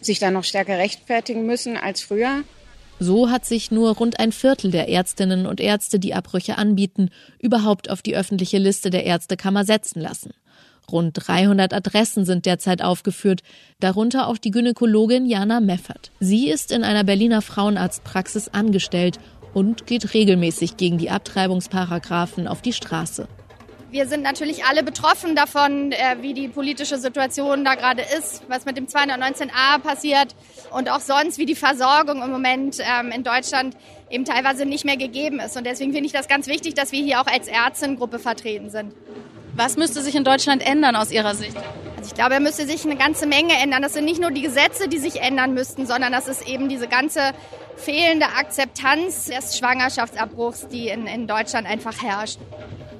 sich 0.00 0.18
da 0.18 0.30
noch 0.30 0.44
stärker 0.44 0.78
rechtfertigen 0.78 1.46
müssen 1.46 1.76
als 1.76 2.00
früher. 2.00 2.42
So 2.98 3.30
hat 3.30 3.46
sich 3.46 3.70
nur 3.70 3.96
rund 3.96 4.18
ein 4.18 4.32
Viertel 4.32 4.70
der 4.70 4.88
Ärztinnen 4.88 5.46
und 5.46 5.60
Ärzte, 5.60 5.98
die 5.98 6.14
Abbrüche 6.14 6.58
anbieten, 6.58 7.10
überhaupt 7.38 7.88
auf 7.88 8.02
die 8.02 8.16
öffentliche 8.16 8.58
Liste 8.58 8.90
der 8.90 9.04
Ärztekammer 9.04 9.64
setzen 9.64 10.00
lassen. 10.00 10.32
Rund 10.90 11.12
300 11.14 11.72
Adressen 11.72 12.24
sind 12.24 12.46
derzeit 12.46 12.82
aufgeführt, 12.82 13.42
darunter 13.80 14.28
auch 14.28 14.38
die 14.38 14.50
Gynäkologin 14.50 15.26
Jana 15.26 15.60
Meffert. 15.60 16.10
Sie 16.20 16.48
ist 16.48 16.72
in 16.72 16.84
einer 16.84 17.04
Berliner 17.04 17.42
Frauenarztpraxis 17.42 18.48
angestellt 18.48 19.18
und 19.54 19.86
geht 19.86 20.14
regelmäßig 20.14 20.76
gegen 20.76 20.98
die 20.98 21.10
Abtreibungsparagraphen 21.10 22.46
auf 22.46 22.62
die 22.62 22.72
Straße. 22.72 23.28
Wir 23.90 24.06
sind 24.06 24.22
natürlich 24.22 24.64
alle 24.64 24.84
betroffen 24.84 25.34
davon, 25.34 25.90
äh, 25.90 26.16
wie 26.20 26.32
die 26.32 26.46
politische 26.46 26.96
Situation 26.96 27.64
da 27.64 27.74
gerade 27.74 28.02
ist, 28.02 28.44
was 28.46 28.64
mit 28.64 28.76
dem 28.76 28.86
219a 28.86 29.80
passiert 29.82 30.36
und 30.70 30.88
auch 30.88 31.00
sonst, 31.00 31.38
wie 31.38 31.46
die 31.46 31.56
Versorgung 31.56 32.22
im 32.22 32.30
Moment 32.30 32.78
ähm, 32.78 33.10
in 33.10 33.24
Deutschland 33.24 33.76
eben 34.08 34.24
teilweise 34.24 34.64
nicht 34.64 34.84
mehr 34.84 34.96
gegeben 34.96 35.40
ist. 35.40 35.56
Und 35.56 35.66
deswegen 35.66 35.92
finde 35.92 36.06
ich 36.06 36.12
das 36.12 36.28
ganz 36.28 36.46
wichtig, 36.46 36.74
dass 36.74 36.92
wir 36.92 37.02
hier 37.02 37.20
auch 37.20 37.26
als 37.26 37.48
Ärztengruppe 37.48 38.20
vertreten 38.20 38.70
sind. 38.70 38.94
Was 39.62 39.76
müsste 39.76 40.00
sich 40.00 40.14
in 40.14 40.24
Deutschland 40.24 40.66
ändern 40.66 40.96
aus 40.96 41.12
Ihrer 41.12 41.34
Sicht? 41.34 41.54
Also 41.54 42.08
ich 42.08 42.14
glaube, 42.14 42.30
da 42.30 42.40
müsste 42.40 42.64
sich 42.64 42.82
eine 42.86 42.96
ganze 42.96 43.26
Menge 43.26 43.52
ändern. 43.62 43.82
Das 43.82 43.92
sind 43.92 44.06
nicht 44.06 44.18
nur 44.18 44.30
die 44.30 44.40
Gesetze, 44.40 44.88
die 44.88 44.96
sich 44.96 45.20
ändern 45.20 45.52
müssten, 45.52 45.84
sondern 45.84 46.12
das 46.12 46.28
ist 46.28 46.48
eben 46.48 46.70
diese 46.70 46.88
ganze 46.88 47.20
fehlende 47.76 48.24
Akzeptanz 48.24 49.26
des 49.26 49.58
Schwangerschaftsabbruchs, 49.58 50.68
die 50.68 50.88
in, 50.88 51.06
in 51.06 51.26
Deutschland 51.26 51.66
einfach 51.66 52.02
herrscht. 52.02 52.38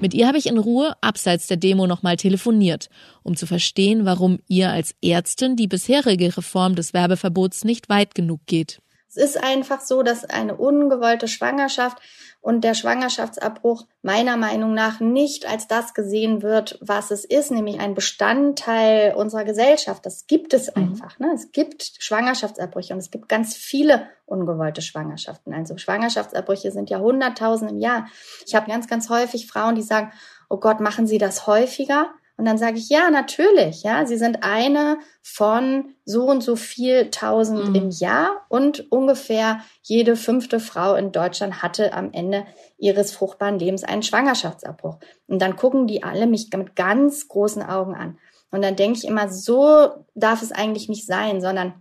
Mit 0.01 0.13
ihr 0.13 0.27
habe 0.27 0.37
ich 0.37 0.45
in 0.45 0.59
Ruhe 0.59 0.93
abseits 1.01 1.47
der 1.47 1.57
Demo 1.57 1.87
nochmal 1.87 2.15
telefoniert, 2.15 2.89
um 3.23 3.35
zu 3.35 3.47
verstehen, 3.47 4.05
warum 4.05 4.37
ihr 4.47 4.69
als 4.69 4.93
Ärztin 5.03 5.55
die 5.55 5.67
bisherige 5.67 6.37
Reform 6.37 6.75
des 6.75 6.93
Werbeverbots 6.93 7.63
nicht 7.63 7.89
weit 7.89 8.13
genug 8.13 8.41
geht. 8.45 8.83
Es 9.09 9.17
ist 9.17 9.43
einfach 9.43 9.81
so, 9.81 10.03
dass 10.03 10.25
eine 10.25 10.55
ungewollte 10.55 11.27
Schwangerschaft 11.27 11.97
und 12.41 12.63
der 12.63 12.73
Schwangerschaftsabbruch 12.73 13.85
meiner 14.01 14.35
Meinung 14.35 14.73
nach 14.73 14.99
nicht 14.99 15.47
als 15.47 15.67
das 15.67 15.93
gesehen 15.93 16.41
wird, 16.41 16.79
was 16.81 17.11
es 17.11 17.23
ist, 17.23 17.51
nämlich 17.51 17.79
ein 17.79 17.93
Bestandteil 17.93 19.13
unserer 19.13 19.43
Gesellschaft. 19.43 20.05
Das 20.05 20.25
gibt 20.25 20.53
es 20.53 20.75
mhm. 20.75 20.83
einfach. 20.83 21.19
Ne? 21.19 21.31
Es 21.35 21.51
gibt 21.51 21.93
Schwangerschaftsabbrüche 21.99 22.93
und 22.93 22.99
es 22.99 23.11
gibt 23.11 23.29
ganz 23.29 23.55
viele 23.55 24.07
ungewollte 24.25 24.81
Schwangerschaften. 24.81 25.53
Also 25.53 25.77
Schwangerschaftsabbrüche 25.77 26.71
sind 26.71 26.89
ja 26.89 26.99
hunderttausend 26.99 27.71
im 27.71 27.77
Jahr. 27.77 28.07
Ich 28.45 28.55
habe 28.55 28.69
ganz, 28.69 28.87
ganz 28.87 29.09
häufig 29.09 29.45
Frauen, 29.45 29.75
die 29.75 29.83
sagen, 29.83 30.11
oh 30.49 30.57
Gott, 30.57 30.79
machen 30.79 31.05
Sie 31.05 31.19
das 31.19 31.45
häufiger? 31.45 32.09
Und 32.37 32.45
dann 32.45 32.57
sage 32.57 32.77
ich, 32.77 32.89
ja, 32.89 33.11
natürlich, 33.11 33.83
ja, 33.83 34.05
sie 34.05 34.17
sind 34.17 34.43
eine 34.43 34.97
von 35.21 35.93
so 36.05 36.23
und 36.23 36.41
so 36.41 36.55
viel 36.55 37.11
tausend 37.11 37.69
mhm. 37.69 37.75
im 37.75 37.89
Jahr 37.91 38.45
und 38.49 38.91
ungefähr 38.91 39.61
jede 39.83 40.15
fünfte 40.15 40.59
Frau 40.59 40.95
in 40.95 41.11
Deutschland 41.11 41.61
hatte 41.61 41.93
am 41.93 42.11
Ende 42.13 42.45
ihres 42.77 43.11
fruchtbaren 43.11 43.59
Lebens 43.59 43.83
einen 43.83 44.01
Schwangerschaftsabbruch. 44.01 44.97
Und 45.27 45.41
dann 45.41 45.55
gucken 45.55 45.85
die 45.85 46.03
alle 46.03 46.25
mich 46.25 46.49
mit 46.55 46.75
ganz 46.75 47.27
großen 47.27 47.61
Augen 47.61 47.93
an. 47.93 48.17
Und 48.49 48.63
dann 48.63 48.75
denke 48.75 48.97
ich 48.97 49.05
immer, 49.05 49.29
so 49.29 50.05
darf 50.15 50.41
es 50.41 50.51
eigentlich 50.51 50.89
nicht 50.89 51.05
sein, 51.05 51.41
sondern 51.41 51.73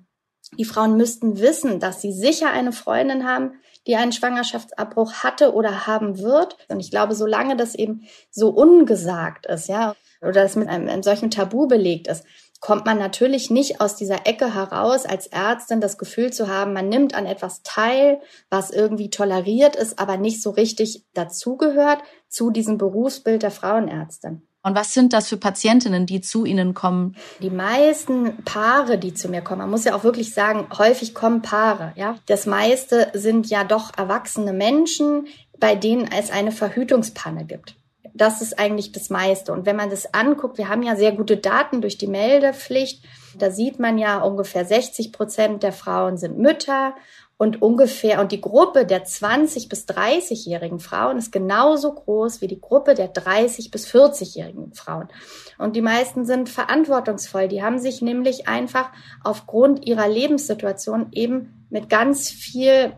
Die 0.58 0.64
Frauen 0.64 0.96
müssten 0.96 1.38
wissen, 1.38 1.78
dass 1.78 2.00
sie 2.00 2.12
sicher 2.12 2.50
eine 2.50 2.72
Freundin 2.72 3.24
haben, 3.24 3.52
die 3.86 3.96
einen 3.96 4.12
Schwangerschaftsabbruch 4.12 5.14
hatte 5.22 5.54
oder 5.54 5.86
haben 5.86 6.18
wird. 6.18 6.56
Und 6.68 6.80
ich 6.80 6.90
glaube, 6.90 7.14
solange 7.14 7.56
das 7.56 7.74
eben 7.74 8.08
so 8.30 8.50
ungesagt 8.50 9.46
ist, 9.46 9.68
ja, 9.68 9.94
oder 10.20 10.42
das 10.42 10.56
mit 10.56 10.68
einem, 10.68 10.88
einem 10.88 11.02
solchen 11.02 11.30
Tabu 11.30 11.66
belegt 11.66 12.08
ist, 12.08 12.24
kommt 12.60 12.84
man 12.84 12.98
natürlich 12.98 13.50
nicht 13.50 13.80
aus 13.80 13.96
dieser 13.96 14.26
Ecke 14.26 14.54
heraus, 14.54 15.06
als 15.06 15.26
Ärztin 15.26 15.80
das 15.80 15.96
Gefühl 15.98 16.32
zu 16.32 16.48
haben, 16.48 16.74
man 16.74 16.88
nimmt 16.88 17.14
an 17.14 17.26
etwas 17.26 17.62
teil, 17.62 18.20
was 18.50 18.70
irgendwie 18.70 19.10
toleriert 19.10 19.76
ist, 19.76 19.98
aber 19.98 20.18
nicht 20.18 20.42
so 20.42 20.50
richtig 20.50 21.06
dazugehört 21.14 22.02
zu 22.28 22.50
diesem 22.50 22.76
Berufsbild 22.76 23.42
der 23.42 23.50
Frauenärztin. 23.50 24.42
Und 24.62 24.74
was 24.74 24.92
sind 24.92 25.14
das 25.14 25.28
für 25.28 25.38
Patientinnen, 25.38 26.04
die 26.04 26.20
zu 26.20 26.44
Ihnen 26.44 26.74
kommen? 26.74 27.16
Die 27.40 27.48
meisten 27.48 28.44
Paare, 28.44 28.98
die 28.98 29.14
zu 29.14 29.30
mir 29.30 29.40
kommen, 29.40 29.60
man 29.60 29.70
muss 29.70 29.84
ja 29.84 29.94
auch 29.94 30.04
wirklich 30.04 30.34
sagen, 30.34 30.66
häufig 30.76 31.14
kommen 31.14 31.40
Paare, 31.40 31.94
ja. 31.96 32.16
Das 32.26 32.44
meiste 32.44 33.10
sind 33.14 33.48
ja 33.48 33.64
doch 33.64 33.96
erwachsene 33.96 34.52
Menschen, 34.52 35.28
bei 35.58 35.74
denen 35.74 36.10
es 36.12 36.30
eine 36.30 36.52
Verhütungspanne 36.52 37.46
gibt. 37.46 37.76
Das 38.14 38.42
ist 38.42 38.58
eigentlich 38.58 38.92
das 38.92 39.10
meiste. 39.10 39.52
Und 39.52 39.66
wenn 39.66 39.76
man 39.76 39.90
das 39.90 40.14
anguckt, 40.14 40.58
wir 40.58 40.68
haben 40.68 40.82
ja 40.82 40.96
sehr 40.96 41.12
gute 41.12 41.36
Daten 41.36 41.80
durch 41.80 41.98
die 41.98 42.06
Meldepflicht. 42.06 43.04
Da 43.38 43.50
sieht 43.50 43.78
man 43.78 43.98
ja 43.98 44.20
ungefähr 44.20 44.64
60 44.64 45.12
Prozent 45.12 45.62
der 45.62 45.72
Frauen 45.72 46.16
sind 46.16 46.38
Mütter 46.38 46.94
und 47.40 47.62
ungefähr, 47.62 48.20
und 48.20 48.32
die 48.32 48.40
Gruppe 48.42 48.84
der 48.84 49.04
20 49.04 49.70
bis 49.70 49.88
30-jährigen 49.88 50.78
Frauen 50.78 51.16
ist 51.16 51.32
genauso 51.32 51.94
groß 51.94 52.42
wie 52.42 52.48
die 52.48 52.60
Gruppe 52.60 52.92
der 52.92 53.08
30 53.08 53.70
bis 53.70 53.86
40-jährigen 53.86 54.74
Frauen. 54.74 55.08
Und 55.56 55.74
die 55.74 55.80
meisten 55.80 56.26
sind 56.26 56.50
verantwortungsvoll. 56.50 57.48
Die 57.48 57.62
haben 57.62 57.78
sich 57.78 58.02
nämlich 58.02 58.46
einfach 58.46 58.90
aufgrund 59.24 59.86
ihrer 59.86 60.06
Lebenssituation 60.06 61.12
eben 61.12 61.66
mit 61.70 61.88
ganz 61.88 62.28
viel 62.28 62.92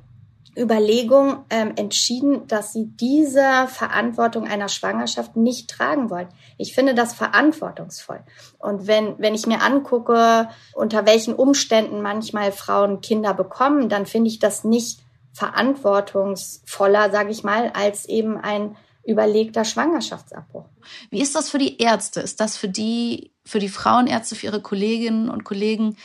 Überlegung 0.56 1.44
ähm, 1.48 1.72
entschieden, 1.76 2.46
dass 2.46 2.72
sie 2.72 2.86
diese 2.86 3.66
Verantwortung 3.68 4.46
einer 4.46 4.68
Schwangerschaft 4.68 5.36
nicht 5.36 5.70
tragen 5.70 6.10
wollen. 6.10 6.28
Ich 6.58 6.74
finde 6.74 6.94
das 6.94 7.14
verantwortungsvoll. 7.14 8.20
Und 8.58 8.86
wenn, 8.86 9.18
wenn 9.18 9.34
ich 9.34 9.46
mir 9.46 9.62
angucke, 9.62 10.48
unter 10.74 11.06
welchen 11.06 11.34
Umständen 11.34 12.02
manchmal 12.02 12.52
Frauen 12.52 13.00
Kinder 13.00 13.32
bekommen, 13.32 13.88
dann 13.88 14.04
finde 14.04 14.28
ich 14.28 14.40
das 14.40 14.62
nicht 14.62 15.00
verantwortungsvoller, 15.32 17.10
sage 17.10 17.30
ich 17.30 17.42
mal, 17.42 17.70
als 17.70 18.06
eben 18.06 18.36
ein 18.36 18.76
überlegter 19.04 19.64
Schwangerschaftsabbruch. 19.64 20.66
Wie 21.10 21.22
ist 21.22 21.34
das 21.34 21.48
für 21.48 21.58
die 21.58 21.78
Ärzte? 21.78 22.20
Ist 22.20 22.40
das 22.40 22.56
für 22.56 22.68
die, 22.68 23.32
für 23.44 23.58
die 23.58 23.68
Frauenärzte, 23.68 24.34
für 24.34 24.46
ihre 24.46 24.60
Kolleginnen 24.60 25.28
und 25.28 25.44
Kollegen 25.44 25.96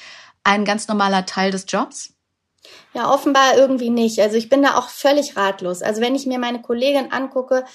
ein 0.43 0.65
ganz 0.65 0.87
normaler 0.87 1.25
Teil 1.25 1.51
des 1.51 1.65
Jobs? 1.67 2.16
Ja, 2.93 3.13
offenbar 3.13 3.57
irgendwie 3.57 3.89
nicht. 3.89 4.19
Also 4.19 4.37
ich 4.37 4.49
bin 4.49 4.63
da 4.63 4.77
auch 4.77 4.89
völlig 4.89 5.37
ratlos. 5.37 5.81
Also 5.81 6.01
wenn 6.01 6.15
ich 6.15 6.25
mir 6.25 6.39
meine 6.39 6.61
Kollegin 6.61 7.11
angucke, 7.11 7.65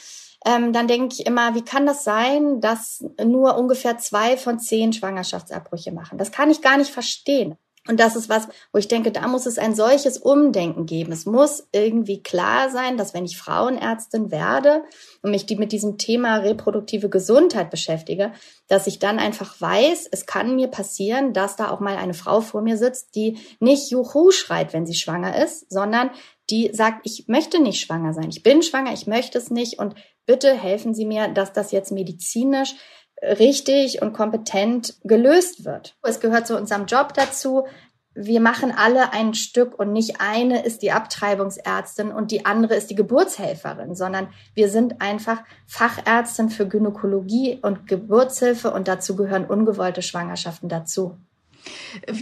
ähm, 0.44 0.72
dann 0.72 0.88
denke 0.88 1.14
ich 1.14 1.26
immer, 1.26 1.54
wie 1.54 1.64
kann 1.64 1.86
das 1.86 2.04
sein, 2.04 2.60
dass 2.60 3.04
nur 3.24 3.56
ungefähr 3.56 3.98
zwei 3.98 4.36
von 4.36 4.58
zehn 4.58 4.92
Schwangerschaftsabbrüche 4.92 5.92
machen? 5.92 6.18
Das 6.18 6.32
kann 6.32 6.50
ich 6.50 6.62
gar 6.62 6.76
nicht 6.76 6.90
verstehen. 6.90 7.56
Und 7.88 7.98
das 7.98 8.14
ist 8.14 8.28
was, 8.28 8.46
wo 8.72 8.78
ich 8.78 8.86
denke, 8.86 9.10
da 9.10 9.26
muss 9.26 9.44
es 9.44 9.58
ein 9.58 9.74
solches 9.74 10.16
Umdenken 10.16 10.86
geben. 10.86 11.10
Es 11.10 11.26
muss 11.26 11.66
irgendwie 11.72 12.22
klar 12.22 12.70
sein, 12.70 12.96
dass 12.96 13.12
wenn 13.12 13.24
ich 13.24 13.36
Frauenärztin 13.36 14.30
werde 14.30 14.84
und 15.20 15.32
mich 15.32 15.46
die 15.46 15.56
mit 15.56 15.72
diesem 15.72 15.98
Thema 15.98 16.36
reproduktive 16.36 17.08
Gesundheit 17.08 17.70
beschäftige, 17.70 18.30
dass 18.68 18.86
ich 18.86 19.00
dann 19.00 19.18
einfach 19.18 19.60
weiß, 19.60 20.08
es 20.12 20.26
kann 20.26 20.54
mir 20.54 20.68
passieren, 20.68 21.32
dass 21.32 21.56
da 21.56 21.70
auch 21.70 21.80
mal 21.80 21.96
eine 21.96 22.14
Frau 22.14 22.40
vor 22.40 22.62
mir 22.62 22.76
sitzt, 22.76 23.16
die 23.16 23.38
nicht 23.58 23.90
Juhu 23.90 24.30
schreit, 24.30 24.72
wenn 24.72 24.86
sie 24.86 24.94
schwanger 24.94 25.42
ist, 25.42 25.68
sondern 25.68 26.10
die 26.50 26.70
sagt, 26.72 27.00
ich 27.04 27.26
möchte 27.26 27.60
nicht 27.60 27.80
schwanger 27.80 28.14
sein. 28.14 28.28
Ich 28.28 28.44
bin 28.44 28.62
schwanger, 28.62 28.92
ich 28.92 29.08
möchte 29.08 29.38
es 29.38 29.50
nicht 29.50 29.80
und 29.80 29.94
bitte 30.24 30.54
helfen 30.54 30.94
Sie 30.94 31.04
mir, 31.04 31.28
dass 31.28 31.52
das 31.52 31.72
jetzt 31.72 31.90
medizinisch 31.90 32.74
richtig 33.22 34.02
und 34.02 34.12
kompetent 34.12 34.96
gelöst 35.04 35.64
wird. 35.64 35.96
Es 36.02 36.20
gehört 36.20 36.46
zu 36.46 36.56
unserem 36.56 36.86
Job 36.86 37.14
dazu. 37.14 37.66
Wir 38.14 38.40
machen 38.40 38.74
alle 38.76 39.12
ein 39.14 39.32
Stück 39.32 39.78
und 39.78 39.92
nicht 39.92 40.20
eine 40.20 40.64
ist 40.64 40.82
die 40.82 40.92
Abtreibungsärztin 40.92 42.10
und 42.10 42.30
die 42.30 42.44
andere 42.44 42.74
ist 42.74 42.90
die 42.90 42.94
Geburtshelferin, 42.94 43.94
sondern 43.94 44.28
wir 44.54 44.68
sind 44.68 45.00
einfach 45.00 45.42
Fachärztin 45.66 46.50
für 46.50 46.68
Gynäkologie 46.68 47.58
und 47.62 47.86
Geburtshilfe 47.86 48.70
und 48.70 48.86
dazu 48.86 49.16
gehören 49.16 49.46
ungewollte 49.46 50.02
Schwangerschaften 50.02 50.68
dazu. 50.68 51.16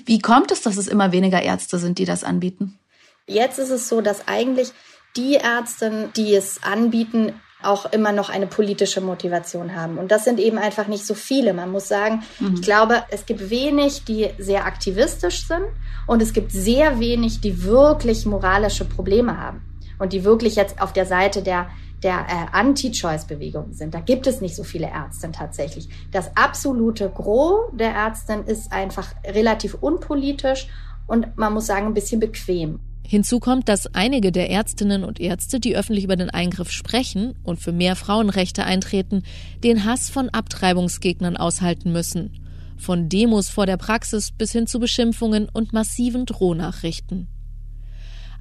Wie 0.04 0.20
kommt 0.20 0.52
es, 0.52 0.62
dass 0.62 0.76
es 0.76 0.86
immer 0.86 1.12
weniger 1.12 1.42
Ärzte 1.42 1.78
sind, 1.78 1.98
die 1.98 2.04
das 2.04 2.22
anbieten? 2.22 2.78
Jetzt 3.26 3.58
ist 3.58 3.70
es 3.70 3.88
so, 3.88 4.00
dass 4.00 4.28
eigentlich 4.28 4.72
die 5.16 5.34
Ärzte, 5.34 6.10
die 6.14 6.34
es 6.34 6.62
anbieten, 6.62 7.32
auch 7.62 7.92
immer 7.92 8.12
noch 8.12 8.30
eine 8.30 8.46
politische 8.46 9.00
Motivation 9.00 9.74
haben. 9.74 9.98
Und 9.98 10.10
das 10.10 10.24
sind 10.24 10.40
eben 10.40 10.58
einfach 10.58 10.86
nicht 10.86 11.06
so 11.06 11.14
viele. 11.14 11.52
Man 11.52 11.70
muss 11.70 11.88
sagen, 11.88 12.22
mhm. 12.38 12.54
ich 12.54 12.62
glaube, 12.62 13.02
es 13.10 13.26
gibt 13.26 13.50
wenig, 13.50 14.04
die 14.04 14.30
sehr 14.38 14.64
aktivistisch 14.64 15.46
sind 15.46 15.64
und 16.06 16.22
es 16.22 16.32
gibt 16.32 16.52
sehr 16.52 17.00
wenig, 17.00 17.40
die 17.40 17.64
wirklich 17.64 18.26
moralische 18.26 18.84
Probleme 18.84 19.38
haben 19.38 19.62
und 19.98 20.12
die 20.12 20.24
wirklich 20.24 20.56
jetzt 20.56 20.80
auf 20.80 20.92
der 20.92 21.06
Seite 21.06 21.42
der 21.42 21.68
der 22.02 22.20
äh, 22.28 22.46
Anti-Choice-Bewegung 22.56 23.72
sind. 23.72 23.94
Da 23.94 24.00
gibt 24.00 24.26
es 24.26 24.40
nicht 24.40 24.56
so 24.56 24.64
viele 24.64 24.88
Ärzte 24.88 25.30
tatsächlich. 25.32 25.88
Das 26.10 26.34
absolute 26.34 27.10
Gros 27.10 27.70
der 27.72 27.92
Ärzte 27.92 28.42
ist 28.46 28.72
einfach 28.72 29.08
relativ 29.26 29.74
unpolitisch 29.74 30.66
und 31.06 31.36
man 31.36 31.52
muss 31.52 31.66
sagen, 31.66 31.86
ein 31.86 31.94
bisschen 31.94 32.20
bequem. 32.20 32.80
Hinzu 33.06 33.40
kommt, 33.40 33.68
dass 33.68 33.92
einige 33.94 34.30
der 34.30 34.50
Ärztinnen 34.50 35.02
und 35.04 35.18
Ärzte, 35.18 35.58
die 35.58 35.76
öffentlich 35.76 36.04
über 36.04 36.16
den 36.16 36.30
Eingriff 36.30 36.70
sprechen 36.70 37.34
und 37.42 37.60
für 37.60 37.72
mehr 37.72 37.96
Frauenrechte 37.96 38.64
eintreten, 38.64 39.24
den 39.64 39.84
Hass 39.84 40.10
von 40.10 40.28
Abtreibungsgegnern 40.28 41.36
aushalten 41.36 41.92
müssen. 41.92 42.38
Von 42.78 43.08
Demos 43.08 43.48
vor 43.48 43.66
der 43.66 43.76
Praxis 43.76 44.30
bis 44.30 44.52
hin 44.52 44.66
zu 44.66 44.78
Beschimpfungen 44.78 45.48
und 45.52 45.72
massiven 45.72 46.24
Drohnachrichten. 46.24 47.28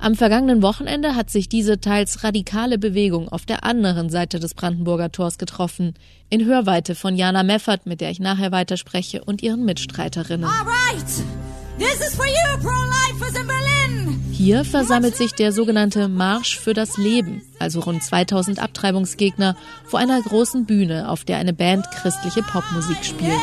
Am 0.02 0.16
vergangenen 0.16 0.62
Wochenende 0.62 1.14
hat 1.16 1.30
sich 1.30 1.50
diese 1.50 1.82
teils 1.82 2.24
radikale 2.24 2.78
Bewegung 2.78 3.28
auf 3.28 3.46
der 3.46 3.66
anderen 3.66 4.10
Seite 4.10 4.40
des 4.40 4.54
Brandenburger 4.54 5.12
Tors 5.12 5.38
getroffen, 5.38 5.94
in 6.30 6.46
Hörweite 6.46 6.96
von 6.96 7.18
Jana 7.18 7.44
Meffert, 7.44 7.86
mit 7.86 8.00
der 8.00 8.10
ich 8.10 8.22
nachher 8.22 8.54
weiterspreche, 8.54 9.26
und 9.26 9.44
ihren 9.44 9.66
Mitstreiterinnen. 9.66 10.46
All 10.46 10.66
right. 10.66 11.06
This 11.78 12.00
is 12.00 12.16
for 12.16 12.26
you, 12.26 12.60
pro-lifers 12.62 13.36
in 13.42 13.46
Berlin. 13.46 13.89
Hier 14.40 14.64
versammelt 14.64 15.18
sich 15.18 15.34
der 15.34 15.52
sogenannte 15.52 16.08
Marsch 16.08 16.58
für 16.58 16.74
das 16.74 16.96
Leben, 16.96 17.42
also 17.60 17.82
rund 17.82 18.02
2000 18.02 18.60
Abtreibungsgegner, 18.60 19.58
vor 19.84 20.00
einer 20.00 20.22
großen 20.22 20.64
Bühne, 20.64 21.10
auf 21.10 21.26
der 21.26 21.36
eine 21.36 21.52
Band 21.52 21.86
christliche 21.92 22.42
Popmusik 22.42 23.04
spielt. 23.04 23.34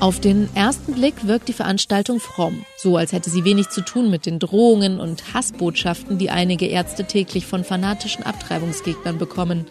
Auf 0.00 0.18
den 0.18 0.48
ersten 0.54 0.94
Blick 0.94 1.26
wirkt 1.26 1.48
die 1.48 1.52
Veranstaltung 1.52 2.18
fromm, 2.18 2.64
so 2.78 2.96
als 2.96 3.12
hätte 3.12 3.28
sie 3.28 3.44
wenig 3.44 3.68
zu 3.68 3.82
tun 3.82 4.08
mit 4.10 4.24
den 4.24 4.38
Drohungen 4.38 4.98
und 4.98 5.34
Hassbotschaften, 5.34 6.16
die 6.16 6.30
einige 6.30 6.64
Ärzte 6.64 7.04
täglich 7.04 7.44
von 7.44 7.64
fanatischen 7.64 8.24
Abtreibungsgegnern 8.24 9.18
bekommen. 9.18 9.66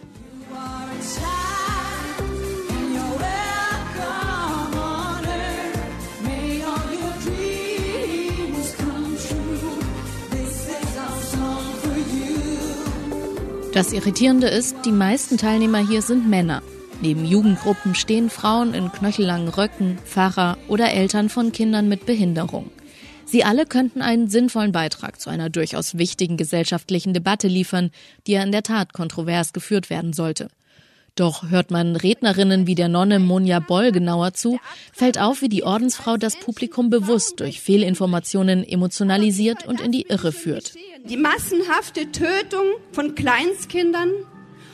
Das 13.75 13.91
Irritierende 13.91 14.47
ist, 14.47 14.73
die 14.85 14.93
meisten 14.93 15.37
Teilnehmer 15.37 15.85
hier 15.85 16.01
sind 16.01 16.29
Männer. 16.29 16.63
Neben 17.01 17.25
Jugendgruppen 17.25 17.93
stehen 17.93 18.29
Frauen 18.29 18.73
in 18.73 18.89
knöchellangen 18.89 19.49
Röcken, 19.49 19.97
Pfarrer 20.05 20.57
oder 20.69 20.93
Eltern 20.93 21.27
von 21.27 21.51
Kindern 21.51 21.89
mit 21.89 22.05
Behinderung. 22.05 22.71
Sie 23.25 23.43
alle 23.43 23.65
könnten 23.65 24.01
einen 24.01 24.29
sinnvollen 24.29 24.71
Beitrag 24.71 25.19
zu 25.19 25.29
einer 25.29 25.49
durchaus 25.49 25.97
wichtigen 25.97 26.37
gesellschaftlichen 26.37 27.13
Debatte 27.13 27.49
liefern, 27.49 27.91
die 28.27 28.31
ja 28.31 28.43
in 28.43 28.53
der 28.53 28.63
Tat 28.63 28.93
kontrovers 28.93 29.51
geführt 29.51 29.89
werden 29.89 30.13
sollte. 30.13 30.47
Doch 31.15 31.49
hört 31.49 31.71
man 31.71 31.95
Rednerinnen 31.95 32.67
wie 32.67 32.75
der 32.75 32.89
Nonne 32.89 33.19
Monja 33.19 33.61
Boll 33.61 33.93
genauer 33.93 34.33
zu, 34.33 34.59
fällt 34.91 35.17
auf, 35.17 35.41
wie 35.41 35.47
die 35.47 35.63
Ordensfrau 35.63 36.17
das 36.17 36.37
Publikum 36.37 36.89
bewusst 36.89 37.39
durch 37.39 37.61
Fehlinformationen 37.61 38.67
emotionalisiert 38.67 39.65
und 39.65 39.79
in 39.79 39.93
die 39.93 40.07
Irre 40.09 40.33
führt. 40.33 40.73
Die 41.07 41.15
massenhafte 41.15 42.11
Tötung 42.11 42.65
von 42.91 43.15
Kleinstkindern 43.15 44.11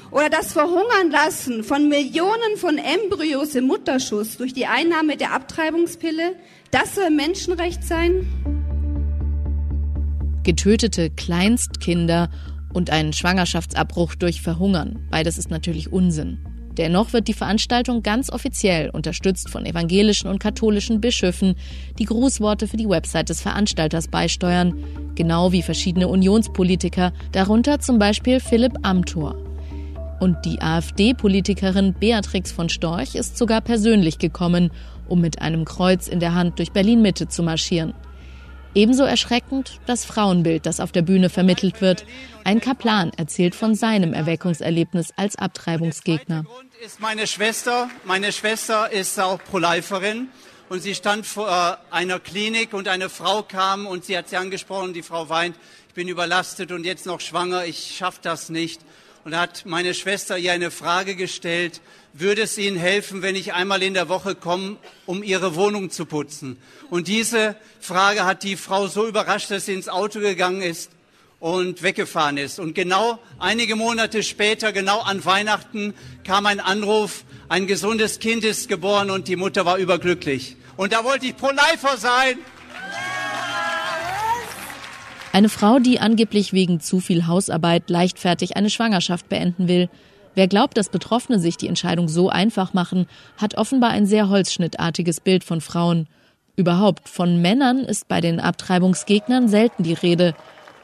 oder 0.09 0.29
das 0.31 0.51
Verhungern 0.53 1.11
lassen 1.11 1.63
von 1.63 1.87
Millionen 1.87 2.57
von 2.57 2.79
Embryos 2.79 3.53
im 3.53 3.67
Mutterschuss 3.67 4.37
durch 4.37 4.53
die 4.53 4.65
Einnahme 4.65 5.17
der 5.17 5.33
Abtreibungspille, 5.33 6.35
das 6.71 6.95
soll 6.95 7.11
Menschenrecht 7.11 7.83
sein? 7.83 8.25
Getötete 10.43 11.11
Kleinstkinder 11.11 12.31
und 12.73 12.89
einen 12.89 13.13
Schwangerschaftsabbruch 13.13 14.15
durch 14.15 14.41
Verhungern. 14.41 14.99
Beides 15.09 15.37
ist 15.37 15.49
natürlich 15.49 15.91
Unsinn. 15.91 16.39
Dennoch 16.77 17.11
wird 17.11 17.27
die 17.27 17.33
Veranstaltung 17.33 18.01
ganz 18.01 18.29
offiziell 18.29 18.89
unterstützt 18.89 19.49
von 19.49 19.65
evangelischen 19.65 20.29
und 20.29 20.39
katholischen 20.39 21.01
Bischöfen, 21.01 21.55
die 21.99 22.05
Grußworte 22.05 22.67
für 22.67 22.77
die 22.77 22.87
Website 22.87 23.29
des 23.29 23.41
Veranstalters 23.41 24.07
beisteuern, 24.07 24.73
genau 25.15 25.51
wie 25.51 25.61
verschiedene 25.61 26.07
Unionspolitiker, 26.07 27.11
darunter 27.33 27.79
zum 27.79 27.99
Beispiel 27.99 28.39
Philipp 28.39 28.77
Amthor. 28.83 29.35
Und 30.21 30.37
die 30.45 30.61
AfD-Politikerin 30.61 31.93
Beatrix 31.93 32.51
von 32.51 32.69
Storch 32.69 33.15
ist 33.15 33.37
sogar 33.37 33.59
persönlich 33.59 34.17
gekommen, 34.17 34.71
um 35.09 35.19
mit 35.19 35.41
einem 35.41 35.65
Kreuz 35.65 36.07
in 36.07 36.19
der 36.19 36.35
Hand 36.35 36.59
durch 36.59 36.71
Berlin-Mitte 36.71 37.27
zu 37.27 37.43
marschieren. 37.43 37.93
Ebenso 38.73 39.03
erschreckend 39.03 39.79
das 39.85 40.05
Frauenbild, 40.05 40.65
das 40.65 40.79
auf 40.79 40.93
der 40.93 41.01
Bühne 41.01 41.29
vermittelt 41.29 41.81
wird. 41.81 42.05
Ein 42.45 42.61
Kaplan 42.61 43.11
erzählt 43.17 43.53
von 43.53 43.75
seinem 43.75 44.13
Erweckungserlebnis 44.13 45.11
als 45.17 45.35
Abtreibungsgegner. 45.35 46.45
Ist 46.83 47.01
meine 47.01 47.27
Schwester, 47.27 47.89
meine 48.05 48.31
Schwester 48.31 48.91
ist 48.91 49.19
auch 49.19 49.43
Proliferin 49.43 50.29
und 50.69 50.81
sie 50.81 50.95
stand 50.95 51.25
vor 51.25 51.77
einer 51.91 52.19
Klinik 52.19 52.73
und 52.73 52.87
eine 52.87 53.09
Frau 53.09 53.43
kam 53.43 53.85
und 53.85 54.05
sie 54.05 54.17
hat 54.17 54.29
sie 54.29 54.37
angesprochen, 54.37 54.93
die 54.93 55.03
Frau 55.03 55.27
weint, 55.27 55.57
ich 55.89 55.93
bin 55.93 56.07
überlastet 56.07 56.71
und 56.71 56.85
jetzt 56.85 57.05
noch 57.05 57.19
schwanger, 57.19 57.65
ich 57.65 57.97
schaffe 57.97 58.19
das 58.21 58.49
nicht. 58.49 58.81
Und 59.23 59.37
hat 59.37 59.65
meine 59.65 59.93
Schwester 59.93 60.37
ihr 60.37 60.53
eine 60.53 60.71
Frage 60.71 61.15
gestellt, 61.15 61.81
würde 62.13 62.43
es 62.43 62.57
Ihnen 62.57 62.77
helfen, 62.77 63.21
wenn 63.21 63.35
ich 63.35 63.53
einmal 63.53 63.81
in 63.83 63.93
der 63.93 64.09
Woche 64.09 64.35
komme, 64.35 64.77
um 65.05 65.23
Ihre 65.23 65.55
Wohnung 65.55 65.89
zu 65.89 66.05
putzen? 66.05 66.57
Und 66.89 67.07
diese 67.07 67.55
Frage 67.79 68.25
hat 68.25 68.43
die 68.43 68.55
Frau 68.55 68.87
so 68.87 69.07
überrascht, 69.07 69.51
dass 69.51 69.65
sie 69.65 69.73
ins 69.73 69.89
Auto 69.89 70.19
gegangen 70.19 70.61
ist 70.61 70.91
und 71.39 71.83
weggefahren 71.83 72.37
ist. 72.37 72.59
Und 72.59 72.75
genau 72.75 73.19
einige 73.39 73.75
Monate 73.75 74.23
später, 74.23 74.71
genau 74.71 74.99
an 74.99 75.23
Weihnachten, 75.25 75.93
kam 76.23 76.45
ein 76.45 76.59
Anruf, 76.59 77.23
ein 77.49 77.67
gesundes 77.67 78.19
Kind 78.19 78.43
ist 78.43 78.69
geboren 78.69 79.09
und 79.09 79.27
die 79.27 79.35
Mutter 79.35 79.65
war 79.65 79.77
überglücklich. 79.77 80.55
Und 80.77 80.93
da 80.93 81.03
wollte 81.03 81.25
ich 81.25 81.35
Pro-Lifer 81.35 81.97
sein. 81.97 82.37
Eine 85.33 85.49
Frau, 85.49 85.79
die 85.79 85.99
angeblich 85.99 86.51
wegen 86.51 86.81
zu 86.81 86.99
viel 86.99 87.25
Hausarbeit 87.25 87.89
leichtfertig 87.89 88.57
eine 88.57 88.69
Schwangerschaft 88.69 89.29
beenden 89.29 89.67
will. 89.67 89.89
Wer 90.33 90.47
glaubt, 90.47 90.77
dass 90.77 90.89
Betroffene 90.89 91.39
sich 91.39 91.57
die 91.57 91.67
Entscheidung 91.67 92.07
so 92.07 92.29
einfach 92.29 92.73
machen, 92.73 93.07
hat 93.37 93.57
offenbar 93.57 93.89
ein 93.89 94.05
sehr 94.05 94.29
holzschnittartiges 94.29 95.19
Bild 95.19 95.43
von 95.43 95.61
Frauen. 95.61 96.07
Überhaupt 96.55 97.09
von 97.09 97.41
Männern 97.41 97.79
ist 97.79 98.07
bei 98.07 98.21
den 98.21 98.39
Abtreibungsgegnern 98.39 99.49
selten 99.49 99.83
die 99.83 99.93
Rede. 99.93 100.33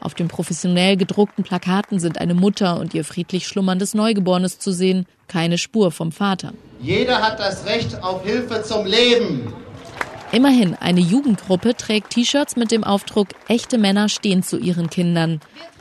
Auf 0.00 0.14
den 0.14 0.28
professionell 0.28 0.96
gedruckten 0.96 1.44
Plakaten 1.44 1.98
sind 1.98 2.20
eine 2.20 2.34
Mutter 2.34 2.78
und 2.78 2.94
ihr 2.94 3.04
friedlich 3.04 3.46
schlummerndes 3.46 3.94
Neugeborenes 3.94 4.58
zu 4.58 4.72
sehen, 4.72 5.06
keine 5.26 5.58
Spur 5.58 5.90
vom 5.90 6.12
Vater. 6.12 6.52
Jeder 6.80 7.20
hat 7.20 7.40
das 7.40 7.66
Recht 7.66 8.02
auf 8.02 8.24
Hilfe 8.24 8.62
zum 8.62 8.86
Leben. 8.86 9.52
Immerhin, 10.30 10.74
eine 10.74 11.00
Jugendgruppe 11.00 11.74
trägt 11.74 12.10
T-Shirts 12.10 12.56
mit 12.56 12.70
dem 12.70 12.84
Aufdruck 12.84 13.28
Echte 13.48 13.78
Männer 13.78 14.08
stehen 14.08 14.42
zu 14.42 14.58
ihren 14.58 14.90
Kindern. 14.90 15.40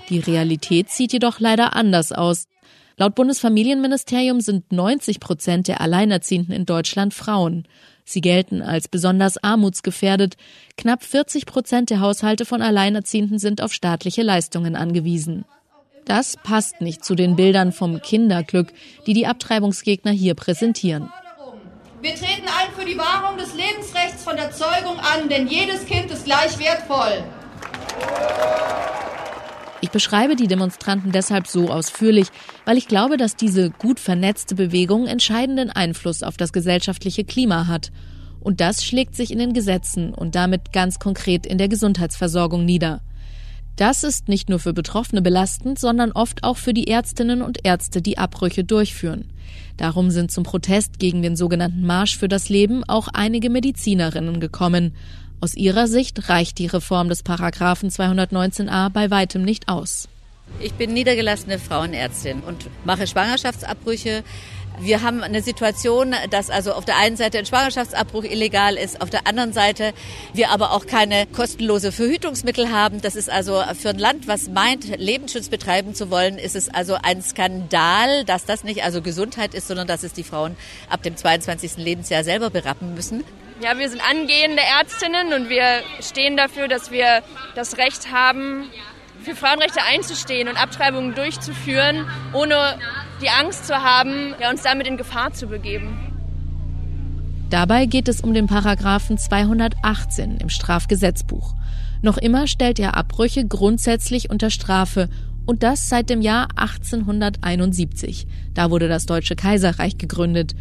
Die 0.09 0.19
Realität 0.19 0.89
sieht 0.89 1.11
jedoch 1.11 1.39
leider 1.39 1.75
anders 1.75 2.13
aus. 2.13 2.45
Laut 2.99 3.13
Bundesfamilienministerium 3.13 4.41
sind 4.41 4.71
90 4.71 5.19
Prozent 5.19 5.67
der 5.67 5.81
Alleinerziehenden 5.81 6.55
in 6.55 6.65
Deutschland 6.65 7.13
Frauen. 7.13 7.67
Sie 8.03 8.21
gelten 8.21 8.63
als 8.63 8.87
besonders 8.87 9.37
armutsgefährdet. 9.43 10.35
Knapp 10.77 11.03
40 11.03 11.45
Prozent 11.45 11.91
der 11.91 11.99
Haushalte 11.99 12.43
von 12.43 12.63
Alleinerziehenden 12.63 13.37
sind 13.37 13.61
auf 13.61 13.71
staatliche 13.71 14.23
Leistungen 14.23 14.75
angewiesen. 14.75 15.45
Das 16.05 16.37
passt 16.37 16.81
nicht 16.81 17.05
zu 17.05 17.13
den 17.13 17.35
Bildern 17.35 17.71
vom 17.71 18.01
Kinderglück, 18.01 18.73
die 19.05 19.13
die 19.13 19.27
Abtreibungsgegner 19.27 20.11
hier 20.11 20.33
präsentieren. 20.33 21.11
Wir 22.01 22.15
treten 22.15 22.47
ein 22.47 22.73
für 22.75 22.85
die 22.85 22.97
Wahrung 22.97 23.37
des 23.37 23.53
Lebensrechts 23.53 24.23
von 24.23 24.37
der 24.37 24.51
Zeugung 24.51 24.97
an, 24.97 25.29
denn 25.29 25.47
jedes 25.47 25.85
Kind 25.85 26.09
ist 26.09 26.25
gleich 26.25 26.57
wertvoll. 26.57 27.23
Ich 29.79 29.91
beschreibe 29.91 30.35
die 30.35 30.47
Demonstranten 30.47 31.11
deshalb 31.11 31.45
so 31.45 31.69
ausführlich, 31.69 32.27
weil 32.65 32.77
ich 32.77 32.87
glaube, 32.87 33.17
dass 33.17 33.35
diese 33.35 33.69
gut 33.69 33.99
vernetzte 33.99 34.55
Bewegung 34.55 35.05
entscheidenden 35.05 35.69
Einfluss 35.69 36.23
auf 36.23 36.35
das 36.35 36.51
gesellschaftliche 36.51 37.23
Klima 37.23 37.67
hat. 37.67 37.91
Und 38.39 38.59
das 38.59 38.83
schlägt 38.83 39.15
sich 39.15 39.31
in 39.31 39.39
den 39.39 39.53
Gesetzen 39.53 40.13
und 40.13 40.33
damit 40.33 40.73
ganz 40.73 40.99
konkret 40.99 41.45
in 41.45 41.57
der 41.57 41.67
Gesundheitsversorgung 41.67 42.65
nieder. 42.65 43.01
Das 43.75 44.03
ist 44.03 44.27
nicht 44.27 44.49
nur 44.49 44.57
für 44.57 44.73
Betroffene 44.73 45.21
belastend, 45.21 45.77
sondern 45.77 46.11
oft 46.11 46.43
auch 46.43 46.57
für 46.57 46.73
die 46.73 46.87
Ärztinnen 46.87 47.43
und 47.43 47.63
Ärzte, 47.63 48.01
die 48.01 48.17
Abbrüche 48.17 48.63
durchführen. 48.63 49.25
Darum 49.77 50.09
sind 50.09 50.31
zum 50.31 50.43
Protest 50.43 50.97
gegen 50.97 51.21
den 51.21 51.35
sogenannten 51.35 51.85
Marsch 51.85 52.17
für 52.17 52.27
das 52.27 52.49
Leben 52.49 52.83
auch 52.87 53.07
einige 53.13 53.51
Medizinerinnen 53.51 54.39
gekommen. 54.39 54.95
Aus 55.39 55.53
ihrer 55.53 55.87
Sicht 55.87 56.29
reicht 56.29 56.57
die 56.57 56.65
Reform 56.65 57.09
des 57.09 57.21
Paragraphen 57.21 57.89
219a 57.89 58.89
bei 58.89 59.11
weitem 59.11 59.43
nicht 59.43 59.69
aus. 59.69 60.07
Ich 60.59 60.73
bin 60.73 60.93
niedergelassene 60.93 61.59
Frauenärztin 61.59 62.39
und 62.39 62.67
mache 62.85 63.05
Schwangerschaftsabbrüche. 63.05 64.23
Wir 64.79 65.01
haben 65.03 65.21
eine 65.21 65.43
Situation, 65.43 66.15
dass 66.31 66.49
also 66.49 66.73
auf 66.73 66.85
der 66.85 66.97
einen 66.97 67.17
Seite 67.17 67.37
ein 67.37 67.45
Schwangerschaftsabbruch 67.45 68.23
illegal 68.23 68.75
ist, 68.75 69.01
auf 69.01 69.09
der 69.09 69.27
anderen 69.27 69.53
Seite 69.53 69.93
wir 70.33 70.49
aber 70.49 70.71
auch 70.71 70.87
keine 70.87 71.27
kostenlose 71.27 71.91
Verhütungsmittel 71.91 72.71
haben. 72.71 73.01
Das 73.01 73.15
ist 73.15 73.29
also 73.29 73.61
für 73.79 73.89
ein 73.89 73.99
Land, 73.99 74.27
was 74.27 74.49
meint, 74.49 74.97
Lebensschutz 74.97 75.49
betreiben 75.49 75.93
zu 75.93 76.09
wollen, 76.09 76.37
ist 76.37 76.55
es 76.55 76.69
also 76.69 76.97
ein 77.01 77.21
Skandal, 77.21 78.23
dass 78.25 78.45
das 78.45 78.63
nicht 78.63 78.83
also 78.83 79.01
Gesundheit 79.01 79.53
ist, 79.53 79.67
sondern 79.67 79.87
dass 79.87 80.03
es 80.03 80.13
die 80.13 80.23
Frauen 80.23 80.55
ab 80.89 81.03
dem 81.03 81.15
22. 81.15 81.77
Lebensjahr 81.77 82.23
selber 82.23 82.49
berappen 82.49 82.95
müssen. 82.95 83.23
Ja, 83.61 83.77
wir 83.77 83.89
sind 83.89 84.01
angehende 84.07 84.61
Ärztinnen 84.61 85.33
und 85.33 85.49
wir 85.49 85.81
stehen 85.99 86.37
dafür, 86.37 86.67
dass 86.67 86.91
wir 86.91 87.23
das 87.55 87.77
Recht 87.77 88.11
haben, 88.11 88.65
für 89.23 89.35
Frauenrechte 89.35 89.81
einzustehen 89.81 90.47
und 90.47 90.61
Abtreibungen 90.61 91.15
durchzuführen, 91.15 92.05
ohne 92.33 92.77
die 93.19 93.29
Angst 93.29 93.65
zu 93.65 93.75
haben, 93.75 94.35
ja, 94.39 94.51
uns 94.51 94.61
damit 94.61 94.85
in 94.85 94.95
Gefahr 94.95 95.33
zu 95.33 95.47
begeben. 95.47 95.97
Dabei 97.49 97.87
geht 97.87 98.07
es 98.07 98.21
um 98.21 98.33
den 98.33 98.45
Paragraphen 98.45 99.17
218 99.17 100.37
im 100.37 100.49
Strafgesetzbuch. 100.49 101.55
Noch 102.03 102.17
immer 102.17 102.45
stellt 102.45 102.77
er 102.77 102.95
Abbrüche 102.95 103.47
grundsätzlich 103.47 104.29
unter 104.29 104.51
Strafe 104.51 105.09
und 105.47 105.63
das 105.63 105.89
seit 105.89 106.09
dem 106.09 106.21
Jahr 106.21 106.49
1871. 106.57 108.27
Da 108.53 108.69
wurde 108.69 108.87
das 108.87 109.07
Deutsche 109.07 109.35
Kaiserreich 109.35 109.97
gegründet. 109.97 110.53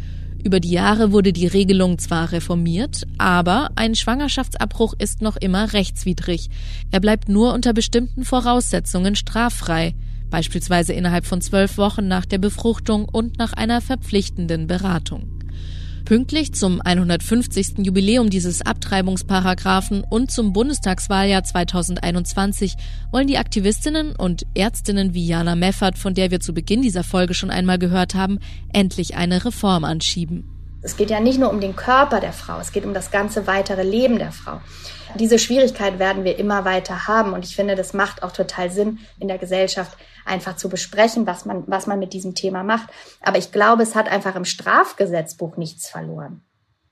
Über 0.47 0.61
die 0.61 0.71
Jahre 0.71 1.11
wurde 1.11 1.33
die 1.33 1.45
Regelung 1.45 1.99
zwar 1.99 2.31
reformiert, 2.31 3.03
aber 3.17 3.71
ein 3.75 3.95
Schwangerschaftsabbruch 3.95 4.93
ist 4.97 5.21
noch 5.21 5.35
immer 5.35 5.73
rechtswidrig. 5.73 6.49
Er 6.89 7.01
bleibt 7.01 7.27
nur 7.27 7.53
unter 7.53 7.73
bestimmten 7.73 8.23
Voraussetzungen 8.23 9.17
straffrei, 9.17 9.93
beispielsweise 10.29 10.93
innerhalb 10.93 11.25
von 11.25 11.41
zwölf 11.41 11.77
Wochen 11.77 12.07
nach 12.07 12.23
der 12.23 12.37
Befruchtung 12.37 13.09
und 13.09 13.37
nach 13.37 13.51
einer 13.51 13.81
verpflichtenden 13.81 14.67
Beratung. 14.67 15.36
Pünktlich 16.07 16.53
zum 16.53 16.79
150. 16.81 17.79
Jubiläum 17.79 18.29
dieses 18.29 18.61
Abtreibungsparagraphen 18.61 20.05
und 20.09 20.31
zum 20.31 20.53
Bundestagswahljahr 20.53 21.43
2021 21.43 22.75
wollen 23.11 23.27
die 23.27 23.37
Aktivistinnen 23.37 24.15
und 24.15 24.43
Ärztinnen 24.55 25.13
wie 25.13 25.27
Jana 25.27 25.55
Meffert, 25.55 25.97
von 25.97 26.13
der 26.13 26.31
wir 26.31 26.39
zu 26.39 26.53
Beginn 26.53 26.81
dieser 26.81 27.03
Folge 27.03 27.33
schon 27.33 27.49
einmal 27.49 27.77
gehört 27.77 28.15
haben, 28.15 28.39
endlich 28.71 29.17
eine 29.17 29.43
Reform 29.43 29.83
anschieben. 29.83 30.45
Es 30.81 30.95
geht 30.95 31.09
ja 31.09 31.19
nicht 31.19 31.41
nur 31.41 31.49
um 31.49 31.59
den 31.59 31.75
Körper 31.75 32.21
der 32.21 32.31
Frau, 32.31 32.57
es 32.61 32.71
geht 32.71 32.85
um 32.85 32.93
das 32.93 33.11
ganze 33.11 33.45
weitere 33.45 33.83
Leben 33.83 34.17
der 34.17 34.31
Frau. 34.31 34.61
Diese 35.17 35.39
Schwierigkeit 35.39 35.99
werden 35.99 36.23
wir 36.23 36.39
immer 36.39 36.65
weiter 36.65 37.07
haben 37.07 37.33
und 37.33 37.43
ich 37.43 37.55
finde, 37.55 37.75
das 37.75 37.93
macht 37.93 38.23
auch 38.23 38.31
total 38.31 38.69
Sinn 38.69 38.99
in 39.19 39.27
der 39.27 39.37
Gesellschaft 39.37 39.97
einfach 40.25 40.55
zu 40.55 40.69
besprechen, 40.69 41.25
was 41.27 41.45
man, 41.45 41.63
was 41.67 41.87
man 41.87 41.99
mit 41.99 42.13
diesem 42.13 42.35
Thema 42.35 42.63
macht. 42.63 42.89
Aber 43.21 43.37
ich 43.37 43.51
glaube, 43.51 43.83
es 43.83 43.95
hat 43.95 44.09
einfach 44.09 44.35
im 44.35 44.45
Strafgesetzbuch 44.45 45.57
nichts 45.57 45.89
verloren. 45.89 46.41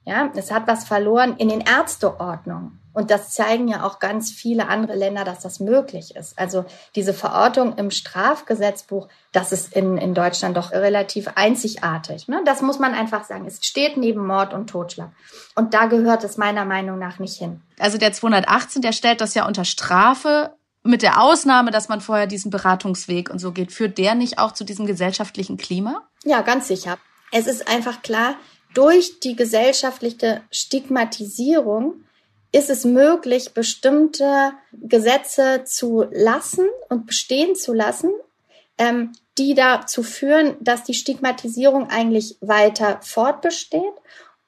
Ja, 0.05 0.31
es 0.35 0.51
hat 0.51 0.67
was 0.67 0.85
verloren 0.85 1.35
in 1.37 1.49
den 1.49 1.61
Ärzteordnungen. 1.61 2.79
Und 2.95 3.11
das 3.11 3.31
zeigen 3.31 3.67
ja 3.67 3.83
auch 3.83 3.99
ganz 3.99 4.31
viele 4.31 4.69
andere 4.69 4.95
Länder, 4.95 5.25
dass 5.25 5.41
das 5.41 5.59
möglich 5.59 6.15
ist. 6.15 6.39
Also 6.39 6.63
diese 6.95 7.13
Verortung 7.13 7.77
im 7.77 7.91
Strafgesetzbuch, 7.91 9.09
das 9.33 9.51
ist 9.51 9.75
in, 9.75 9.97
in 9.97 10.13
Deutschland 10.13 10.55
doch 10.55 10.71
relativ 10.71 11.27
einzigartig. 11.35 12.29
Ne? 12.29 12.41
Das 12.45 12.61
muss 12.61 12.79
man 12.79 12.93
einfach 12.93 13.25
sagen. 13.25 13.45
Es 13.45 13.59
steht 13.65 13.97
neben 13.97 14.25
Mord 14.25 14.53
und 14.53 14.69
Totschlag. 14.69 15.09
Und 15.55 15.73
da 15.73 15.87
gehört 15.87 16.23
es 16.23 16.37
meiner 16.37 16.63
Meinung 16.63 16.97
nach 16.97 17.19
nicht 17.19 17.37
hin. 17.37 17.61
Also 17.79 17.97
der 17.97 18.13
218, 18.13 18.81
der 18.81 18.93
stellt 18.93 19.19
das 19.19 19.33
ja 19.33 19.45
unter 19.45 19.65
Strafe 19.65 20.53
mit 20.83 21.01
der 21.01 21.21
Ausnahme, 21.21 21.71
dass 21.71 21.89
man 21.89 21.99
vorher 21.99 22.27
diesen 22.27 22.49
Beratungsweg 22.49 23.29
und 23.29 23.39
so 23.39 23.51
geht. 23.51 23.73
Führt 23.73 23.97
der 23.97 24.15
nicht 24.15 24.39
auch 24.39 24.53
zu 24.53 24.63
diesem 24.63 24.85
gesellschaftlichen 24.85 25.57
Klima? 25.57 26.03
Ja, 26.23 26.41
ganz 26.43 26.69
sicher. 26.69 26.97
Es 27.33 27.45
ist 27.45 27.67
einfach 27.67 28.01
klar, 28.03 28.35
durch 28.73 29.19
die 29.19 29.35
gesellschaftliche 29.35 30.43
Stigmatisierung 30.49 32.04
ist 32.55 32.69
es 32.69 32.85
möglich, 32.85 33.53
bestimmte 33.53 34.53
Gesetze 34.71 35.65
zu 35.65 36.05
lassen 36.09 36.69
und 36.87 37.05
bestehen 37.05 37.53
zu 37.57 37.73
lassen, 37.73 38.11
ähm, 38.77 39.11
die 39.37 39.55
dazu 39.55 40.03
führen, 40.03 40.55
dass 40.61 40.85
die 40.85 40.93
Stigmatisierung 40.93 41.89
eigentlich 41.89 42.37
weiter 42.39 42.99
fortbesteht 43.01 43.93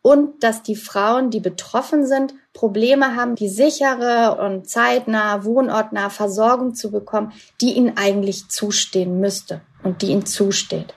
und 0.02 0.42
dass 0.42 0.64
die 0.64 0.78
Frauen, 0.78 1.32
die 1.32 1.42
betroffen 1.42 2.08
sind, 2.08 2.34
Probleme 2.54 3.18
haben, 3.18 3.36
die 3.36 3.50
sichere 3.50 4.38
und 4.42 4.70
zeitnah, 4.70 5.44
wohnortnah 5.44 6.10
Versorgung 6.10 6.76
zu 6.76 6.92
bekommen, 6.92 7.34
die 7.60 7.74
ihnen 7.74 7.98
eigentlich 7.98 8.48
zustehen 8.48 9.20
müsste 9.20 9.60
und 9.84 10.02
die 10.02 10.12
ihnen 10.12 10.26
zusteht. 10.26 10.94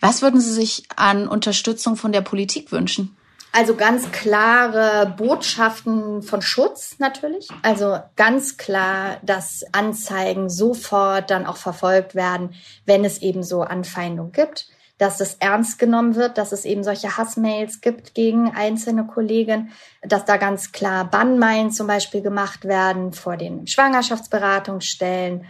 Was 0.00 0.20
würden 0.20 0.42
Sie 0.42 0.52
sich 0.52 0.84
an 0.96 1.28
Unterstützung 1.28 1.96
von 1.96 2.12
der 2.12 2.20
Politik 2.20 2.72
wünschen? 2.72 3.16
Also 3.52 3.74
ganz 3.76 4.10
klare 4.12 5.14
Botschaften 5.14 6.22
von 6.22 6.40
Schutz 6.40 6.96
natürlich. 6.98 7.48
Also 7.62 7.98
ganz 8.16 8.56
klar, 8.56 9.18
dass 9.22 9.62
Anzeigen 9.72 10.48
sofort 10.48 11.30
dann 11.30 11.46
auch 11.46 11.58
verfolgt 11.58 12.14
werden, 12.14 12.54
wenn 12.86 13.04
es 13.04 13.20
eben 13.20 13.42
so 13.42 13.60
Anfeindungen 13.60 14.32
gibt. 14.32 14.68
Dass 14.96 15.20
es 15.20 15.34
ernst 15.34 15.78
genommen 15.78 16.14
wird, 16.14 16.38
dass 16.38 16.52
es 16.52 16.64
eben 16.64 16.84
solche 16.84 17.16
Hassmails 17.16 17.80
gibt 17.80 18.14
gegen 18.14 18.52
einzelne 18.54 19.06
Kollegen, 19.06 19.72
dass 20.00 20.24
da 20.24 20.36
ganz 20.38 20.72
klar 20.72 21.04
Bannmeilen 21.04 21.72
zum 21.72 21.88
Beispiel 21.88 22.22
gemacht 22.22 22.64
werden 22.64 23.12
vor 23.12 23.36
den 23.36 23.66
Schwangerschaftsberatungsstellen 23.66 25.46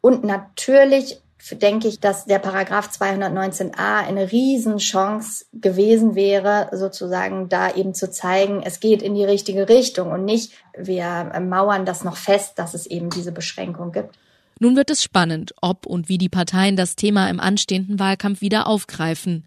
und 0.00 0.24
natürlich 0.24 1.20
denke 1.52 1.86
ich, 1.88 2.00
dass 2.00 2.24
der 2.24 2.38
Paragraph 2.38 2.88
219a 2.88 4.06
eine 4.06 4.32
Riesenchance 4.32 5.44
gewesen 5.52 6.14
wäre, 6.14 6.68
sozusagen 6.72 7.48
da 7.48 7.74
eben 7.74 7.94
zu 7.94 8.10
zeigen, 8.10 8.62
es 8.64 8.80
geht 8.80 9.02
in 9.02 9.14
die 9.14 9.24
richtige 9.24 9.68
Richtung 9.68 10.10
und 10.10 10.24
nicht, 10.24 10.52
wir 10.76 11.32
mauern 11.40 11.84
das 11.84 12.04
noch 12.04 12.16
fest, 12.16 12.58
dass 12.58 12.74
es 12.74 12.86
eben 12.86 13.10
diese 13.10 13.32
Beschränkung 13.32 13.92
gibt. 13.92 14.16
Nun 14.58 14.74
wird 14.74 14.90
es 14.90 15.02
spannend, 15.02 15.54
ob 15.60 15.84
und 15.84 16.08
wie 16.08 16.18
die 16.18 16.30
Parteien 16.30 16.76
das 16.76 16.96
Thema 16.96 17.28
im 17.28 17.40
anstehenden 17.40 17.98
Wahlkampf 17.98 18.40
wieder 18.40 18.66
aufgreifen. 18.66 19.46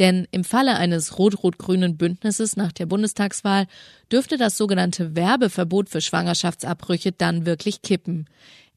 Denn 0.00 0.26
im 0.30 0.44
Falle 0.44 0.76
eines 0.76 1.18
rot-rot-grünen 1.18 1.96
Bündnisses 1.96 2.56
nach 2.56 2.72
der 2.72 2.86
Bundestagswahl 2.86 3.66
dürfte 4.10 4.38
das 4.38 4.56
sogenannte 4.56 5.14
Werbeverbot 5.14 5.88
für 5.88 6.00
Schwangerschaftsabbrüche 6.00 7.12
dann 7.12 7.46
wirklich 7.46 7.82
kippen. 7.82 8.26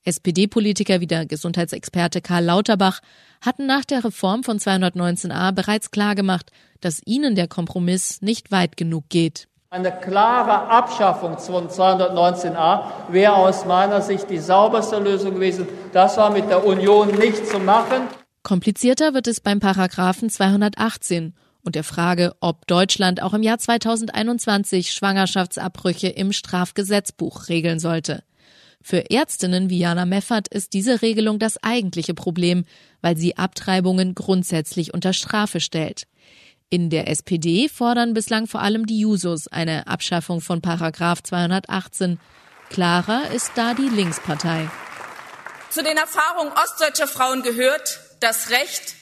SPD-Politiker 0.04 1.00
wie 1.00 1.08
der 1.08 1.26
Gesundheitsexperte 1.26 2.22
Karl 2.22 2.46
Lauterbach 2.46 3.00
hatten 3.42 3.66
nach 3.66 3.86
der 3.86 4.04
Reform 4.04 4.44
von 4.44 4.60
219a 4.60 5.52
bereits 5.52 5.92
klargemacht, 5.92 6.52
dass 6.82 7.02
ihnen 7.06 7.36
der 7.36 7.48
Kompromiss 7.48 8.22
nicht 8.22 8.52
weit 8.52 8.78
genug 8.78 9.10
geht. 9.10 9.48
Eine 9.70 9.92
klare 9.92 10.70
Abschaffung 10.70 11.40
von 11.40 11.68
219a 11.68 12.84
wäre 13.10 13.34
aus 13.34 13.66
meiner 13.66 14.02
Sicht 14.02 14.30
die 14.30 14.38
sauberste 14.38 15.00
Lösung 15.00 15.34
gewesen. 15.34 15.68
Das 15.94 16.16
war 16.18 16.32
mit 16.32 16.48
der 16.48 16.64
Union 16.64 17.08
nicht 17.18 17.48
zu 17.48 17.58
machen. 17.58 18.04
Komplizierter 18.44 19.14
wird 19.14 19.28
es 19.28 19.40
beim 19.40 19.60
Paragraphen 19.60 20.30
218 20.30 21.34
und 21.64 21.76
der 21.76 21.84
Frage, 21.84 22.36
ob 22.40 22.68
Deutschland 22.68 23.22
auch 23.24 23.34
im 23.34 23.42
Jahr 23.42 23.58
2021 23.58 24.94
Schwangerschaftsabbrüche 24.94 26.10
im 26.10 26.34
Strafgesetzbuch 26.34 27.50
regeln 27.50 27.80
sollte. 27.80 28.24
Für 28.86 29.10
Ärztinnen 29.10 29.70
wie 29.70 29.80
Jana 29.80 30.06
Meffert 30.06 30.50
ist 30.50 30.74
diese 30.74 31.02
Regelung 31.02 31.40
das 31.40 31.58
eigentliche 31.64 32.14
Problem, 32.14 32.66
weil 33.02 33.16
sie 33.16 33.38
Abtreibungen 33.38 34.14
grundsätzlich 34.14 34.94
unter 34.94 35.14
Strafe 35.14 35.62
stellt. 35.62 36.04
In 36.70 36.90
der 36.90 37.08
SPD 37.08 37.70
fordern 37.70 38.14
bislang 38.14 38.46
vor 38.46 38.62
allem 38.62 38.86
die 38.86 39.00
Jusos 39.00 39.48
eine 39.48 39.88
Abschaffung 39.88 40.42
von 40.42 40.62
Paragraph 40.62 41.24
218. 41.24 42.20
Klarer 42.70 43.32
ist 43.32 43.52
da 43.56 43.74
die 43.74 43.88
Linkspartei. 43.88 44.70
Zu 45.70 45.82
den 45.82 45.96
Erfahrungen 45.96 46.52
ostdeutscher 46.52 47.08
Frauen 47.08 47.42
gehört 47.42 48.02
das 48.20 48.50
Recht, 48.50 48.96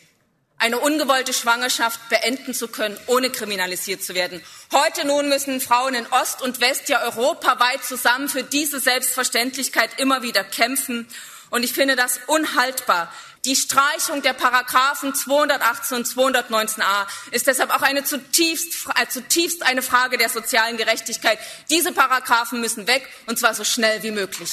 eine 0.62 0.78
ungewollte 0.78 1.34
Schwangerschaft 1.34 2.08
beenden 2.10 2.54
zu 2.54 2.68
können, 2.68 2.96
ohne 3.08 3.32
kriminalisiert 3.32 4.04
zu 4.04 4.14
werden. 4.14 4.42
Heute 4.72 5.08
nun 5.08 5.28
müssen 5.28 5.60
Frauen 5.60 5.96
in 5.96 6.06
Ost 6.12 6.44
und 6.44 6.62
West 6.62 6.88
ja 6.88 7.02
europaweit 7.02 7.84
zusammen 7.84 8.30
für 8.30 8.44
diese 8.44 8.80
Selbstverständlichkeit 8.80 10.00
immer 10.00 10.22
wieder 10.22 10.44
kämpfen. 10.44 11.08
Und 11.50 11.64
ich 11.64 11.74
finde 11.74 11.96
das 11.96 12.20
unhaltbar. 12.28 13.12
Die 13.44 13.56
Streichung 13.56 14.22
der 14.22 14.34
Paragraphen 14.34 15.16
218 15.16 15.98
und 15.98 16.08
219a 16.08 17.08
ist 17.32 17.48
deshalb 17.48 17.72
auch 17.72 17.82
eine 17.82 18.04
zutiefst, 18.04 18.86
äh, 19.02 19.08
zutiefst 19.08 19.64
eine 19.64 19.82
Frage 19.82 20.20
der 20.20 20.30
sozialen 20.30 20.78
Gerechtigkeit. 20.78 21.40
Diese 21.72 21.92
Paragraphen 21.92 22.62
müssen 22.62 22.86
weg, 22.86 23.10
und 23.26 23.40
zwar 23.40 23.56
so 23.56 23.64
schnell 23.64 24.04
wie 24.04 24.12
möglich. 24.12 24.52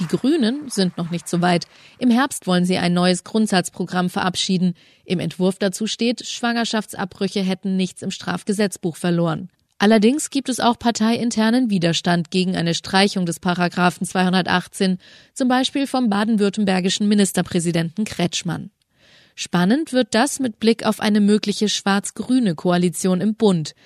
Die 0.00 0.06
Grünen 0.06 0.70
sind 0.70 0.96
noch 0.96 1.10
nicht 1.10 1.28
so 1.28 1.40
weit. 1.40 1.66
Im 1.98 2.10
Herbst 2.10 2.46
wollen 2.46 2.64
sie 2.64 2.78
ein 2.78 2.94
neues 2.94 3.24
Grundsatzprogramm 3.24 4.10
verabschieden. 4.10 4.74
Im 5.04 5.18
Entwurf 5.18 5.58
dazu 5.58 5.88
steht, 5.88 6.24
Schwangerschaftsabbrüche 6.24 7.40
hätten 7.40 7.76
nichts 7.76 8.02
im 8.02 8.12
Strafgesetzbuch 8.12 8.96
verloren. 8.96 9.50
Allerdings 9.78 10.30
gibt 10.30 10.48
es 10.48 10.60
auch 10.60 10.78
parteiinternen 10.78 11.70
Widerstand 11.70 12.30
gegen 12.30 12.56
eine 12.56 12.74
Streichung 12.74 13.26
des 13.26 13.38
Paragraphen 13.40 14.06
218, 14.06 14.98
zum 15.34 15.48
Beispiel 15.48 15.86
vom 15.86 16.08
baden-württembergischen 16.08 17.08
Ministerpräsidenten 17.08 18.04
Kretschmann. 18.04 18.70
Spannend 19.36 19.92
wird 19.92 20.16
das 20.16 20.40
mit 20.40 20.58
Blick 20.58 20.84
auf 20.84 20.98
eine 20.98 21.20
mögliche 21.20 21.68
schwarz-grüne 21.68 22.56
Koalition 22.56 23.20
im 23.20 23.36
Bund. 23.36 23.76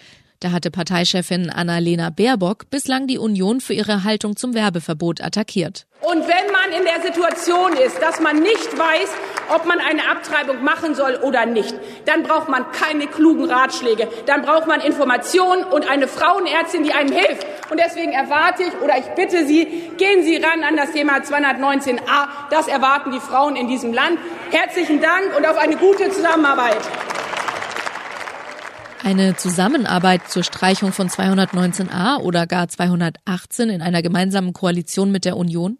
Da 0.42 0.50
hatte 0.50 0.72
Parteichefin 0.72 1.50
Annalena 1.50 2.10
Baerbock 2.10 2.68
bislang 2.68 3.06
die 3.06 3.16
Union 3.16 3.60
für 3.60 3.74
ihre 3.74 4.02
Haltung 4.02 4.34
zum 4.36 4.54
Werbeverbot 4.54 5.20
attackiert. 5.22 5.86
Und 6.00 6.26
wenn 6.26 6.50
man 6.50 6.76
in 6.76 6.84
der 6.84 7.00
Situation 7.00 7.74
ist, 7.74 8.02
dass 8.02 8.18
man 8.18 8.40
nicht 8.40 8.76
weiß, 8.76 9.08
ob 9.54 9.66
man 9.66 9.78
eine 9.78 10.10
Abtreibung 10.10 10.64
machen 10.64 10.96
soll 10.96 11.14
oder 11.22 11.46
nicht, 11.46 11.72
dann 12.06 12.24
braucht 12.24 12.48
man 12.48 12.72
keine 12.72 13.06
klugen 13.06 13.48
Ratschläge. 13.48 14.08
Dann 14.26 14.42
braucht 14.42 14.66
man 14.66 14.80
Informationen 14.80 15.62
und 15.62 15.88
eine 15.88 16.08
Frauenärztin, 16.08 16.82
die 16.82 16.92
einem 16.92 17.12
hilft. 17.12 17.46
Und 17.70 17.78
deswegen 17.78 18.10
erwarte 18.10 18.64
ich 18.64 18.74
oder 18.82 18.98
ich 18.98 19.06
bitte 19.14 19.46
Sie, 19.46 19.92
gehen 19.96 20.24
Sie 20.24 20.38
ran 20.38 20.64
an 20.64 20.76
das 20.76 20.90
Thema 20.90 21.18
219a. 21.18 22.26
Das 22.50 22.66
erwarten 22.66 23.12
die 23.12 23.20
Frauen 23.20 23.54
in 23.54 23.68
diesem 23.68 23.92
Land. 23.92 24.18
Herzlichen 24.50 25.00
Dank 25.00 25.36
und 25.36 25.46
auf 25.46 25.56
eine 25.56 25.76
gute 25.76 26.10
Zusammenarbeit. 26.10 26.80
Eine 29.04 29.34
Zusammenarbeit 29.34 30.28
zur 30.28 30.44
Streichung 30.44 30.92
von 30.92 31.08
219a 31.08 32.18
oder 32.20 32.46
gar 32.46 32.68
218 32.68 33.68
in 33.68 33.82
einer 33.82 34.00
gemeinsamen 34.00 34.52
Koalition 34.52 35.10
mit 35.10 35.24
der 35.24 35.36
Union? 35.36 35.78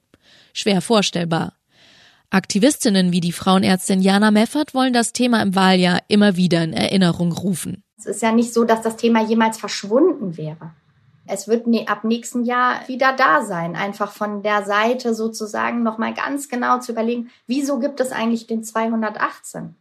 Schwer 0.53 0.81
vorstellbar. 0.81 1.53
Aktivistinnen 2.31 3.13
wie 3.13 3.21
die 3.21 3.31
Frauenärztin 3.31 4.01
Jana 4.01 4.33
Meffert 4.33 4.75
wollen 4.75 4.93
das 4.93 5.13
Thema 5.13 5.41
im 5.41 5.55
Wahljahr 5.55 6.01
immer 6.09 6.35
wieder 6.37 6.65
in 6.65 6.73
Erinnerung 6.73 7.31
rufen. 7.31 7.85
Es 7.97 8.07
ist 8.07 8.23
ja 8.23 8.33
nicht 8.33 8.53
so, 8.53 8.65
dass 8.65 8.83
das 8.83 8.97
Thema 8.97 9.23
jemals 9.23 9.57
verschwunden 9.57 10.37
wäre. 10.37 10.73
Es 11.25 11.47
wird 11.47 11.65
ab 11.89 12.03
nächsten 12.03 12.45
Jahr 12.45 12.81
wieder 12.89 13.13
da 13.13 13.45
sein, 13.45 13.77
einfach 13.77 14.11
von 14.11 14.43
der 14.43 14.65
Seite 14.65 15.15
sozusagen 15.15 15.85
nochmal 15.85 16.13
ganz 16.13 16.49
genau 16.49 16.81
zu 16.81 16.91
überlegen, 16.91 17.31
wieso 17.47 17.79
gibt 17.79 18.01
es 18.01 18.11
eigentlich 18.11 18.49
den 18.49 18.65
218? 18.65 19.77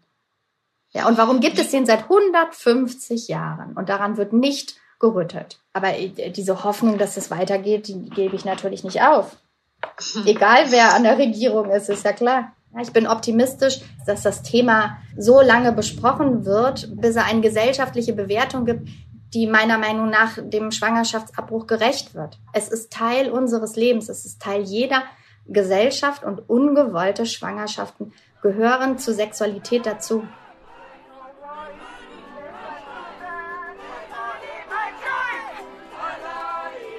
Ja, 0.93 1.07
und 1.07 1.17
warum 1.17 1.39
gibt 1.39 1.57
es 1.57 1.71
den 1.71 1.85
seit 1.85 2.03
150 2.03 3.27
Jahren? 3.27 3.73
Und 3.73 3.89
daran 3.89 4.17
wird 4.17 4.33
nicht 4.33 4.75
gerüttelt. 4.99 5.59
Aber 5.73 5.97
äh, 5.97 6.31
diese 6.31 6.63
Hoffnung, 6.63 6.97
dass 6.97 7.17
es 7.17 7.31
weitergeht, 7.31 7.87
die 7.87 8.09
gebe 8.09 8.35
ich 8.35 8.45
natürlich 8.45 8.83
nicht 8.83 9.01
auf. 9.01 9.37
Egal 10.25 10.65
wer 10.69 10.93
an 10.93 11.03
der 11.03 11.17
Regierung 11.17 11.69
ist, 11.71 11.89
ist 11.89 12.05
ja 12.05 12.13
klar. 12.13 12.53
Ich 12.81 12.93
bin 12.93 13.05
optimistisch, 13.05 13.81
dass 14.05 14.21
das 14.21 14.43
Thema 14.43 14.97
so 15.17 15.41
lange 15.41 15.73
besprochen 15.73 16.45
wird, 16.45 16.87
bis 16.95 17.17
es 17.17 17.17
eine 17.17 17.41
gesellschaftliche 17.41 18.13
Bewertung 18.13 18.65
gibt, 18.65 18.87
die 19.33 19.47
meiner 19.47 19.77
Meinung 19.77 20.09
nach 20.09 20.37
dem 20.41 20.71
Schwangerschaftsabbruch 20.71 21.67
gerecht 21.67 22.15
wird. 22.15 22.39
Es 22.53 22.69
ist 22.69 22.91
Teil 22.91 23.29
unseres 23.29 23.75
Lebens, 23.75 24.07
es 24.07 24.25
ist 24.25 24.41
Teil 24.41 24.61
jeder 24.61 25.03
Gesellschaft 25.47 26.23
und 26.23 26.49
ungewollte 26.49 27.25
Schwangerschaften 27.25 28.13
gehören 28.41 28.97
zur 28.97 29.13
Sexualität 29.13 29.85
dazu. 29.85 30.23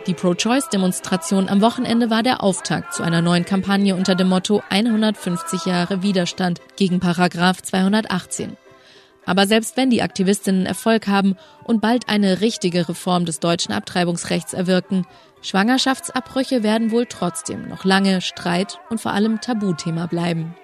Die 0.08 0.14
Pro-Choice-Demonstration 0.14 1.48
am 1.48 1.60
Wochenende 1.60 2.10
war 2.10 2.24
der 2.24 2.42
Auftakt 2.42 2.92
zu 2.92 3.04
einer 3.04 3.22
neuen 3.22 3.44
Kampagne 3.44 3.94
unter 3.94 4.16
dem 4.16 4.28
Motto 4.28 4.60
150 4.68 5.64
Jahre 5.64 6.02
Widerstand 6.02 6.60
gegen 6.74 6.98
Paragraph 6.98 7.62
218. 7.62 8.56
Aber 9.26 9.46
selbst 9.46 9.76
wenn 9.76 9.90
die 9.90 10.02
Aktivistinnen 10.02 10.66
Erfolg 10.66 11.06
haben 11.06 11.36
und 11.62 11.80
bald 11.80 12.08
eine 12.08 12.40
richtige 12.40 12.88
Reform 12.88 13.26
des 13.26 13.38
deutschen 13.38 13.72
Abtreibungsrechts 13.72 14.54
erwirken, 14.54 15.06
Schwangerschaftsabbrüche 15.40 16.64
werden 16.64 16.90
wohl 16.90 17.06
trotzdem 17.06 17.68
noch 17.68 17.84
lange 17.84 18.20
Streit 18.22 18.80
und 18.90 19.00
vor 19.00 19.12
allem 19.12 19.40
Tabuthema 19.40 20.06
bleiben. 20.06 20.56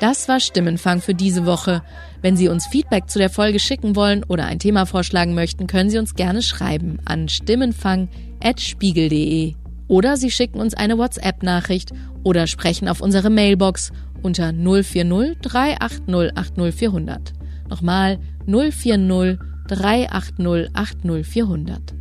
Das 0.00 0.28
war 0.28 0.40
Stimmenfang 0.40 1.00
für 1.00 1.14
diese 1.14 1.46
Woche. 1.46 1.82
Wenn 2.22 2.36
Sie 2.36 2.48
uns 2.48 2.66
Feedback 2.66 3.10
zu 3.10 3.18
der 3.18 3.30
Folge 3.30 3.58
schicken 3.58 3.96
wollen 3.96 4.22
oder 4.22 4.46
ein 4.46 4.60
Thema 4.60 4.86
vorschlagen 4.86 5.34
möchten, 5.34 5.66
können 5.66 5.90
Sie 5.90 5.98
uns 5.98 6.14
gerne 6.14 6.40
schreiben 6.40 7.00
an 7.04 7.28
stimmenfang.spiegel.de. 7.28 9.54
Oder 9.88 10.16
Sie 10.16 10.30
schicken 10.30 10.60
uns 10.60 10.74
eine 10.74 10.98
WhatsApp-Nachricht 10.98 11.90
oder 12.22 12.46
sprechen 12.46 12.88
auf 12.88 13.00
unsere 13.00 13.28
Mailbox 13.28 13.90
unter 14.22 14.52
040 14.52 15.40
380 15.42 16.36
80400. 16.36 17.32
Nochmal 17.68 18.20
040 18.46 19.40
380 19.66 20.70
80400. 20.72 21.94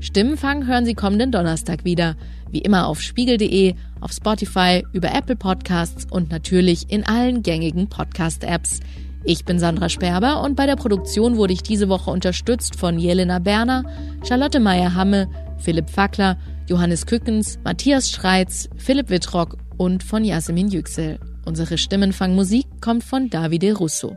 Stimmenfang 0.00 0.66
hören 0.66 0.86
Sie 0.86 0.94
kommenden 0.94 1.30
Donnerstag 1.30 1.84
wieder. 1.84 2.16
Wie 2.50 2.58
immer 2.58 2.88
auf 2.88 3.00
spiegel.de, 3.00 3.76
auf 4.00 4.10
Spotify, 4.10 4.84
über 4.92 5.14
Apple 5.14 5.36
Podcasts 5.36 6.04
und 6.10 6.30
natürlich 6.30 6.90
in 6.90 7.04
allen 7.04 7.44
gängigen 7.44 7.88
Podcast-Apps. 7.88 8.80
Ich 9.24 9.44
bin 9.44 9.58
Sandra 9.58 9.88
Sperber 9.88 10.42
und 10.42 10.54
bei 10.54 10.66
der 10.66 10.76
Produktion 10.76 11.36
wurde 11.36 11.52
ich 11.52 11.62
diese 11.62 11.88
Woche 11.88 12.10
unterstützt 12.10 12.76
von 12.76 12.98
Jelena 12.98 13.38
Berner, 13.38 13.84
Charlotte 14.26 14.60
Meyer-Hamme, 14.60 15.28
Philipp 15.58 15.90
Fackler, 15.90 16.38
Johannes 16.68 17.06
Kückens, 17.06 17.58
Matthias 17.64 18.10
Schreitz, 18.10 18.68
Philipp 18.76 19.10
Wittrock 19.10 19.56
und 19.76 20.02
von 20.02 20.24
Jasmin 20.24 20.68
Yüksel. 20.68 21.18
Unsere 21.44 21.78
Stimmenfangmusik 21.78 22.66
kommt 22.80 23.04
von 23.04 23.30
Davide 23.30 23.74
Russo. 23.74 24.16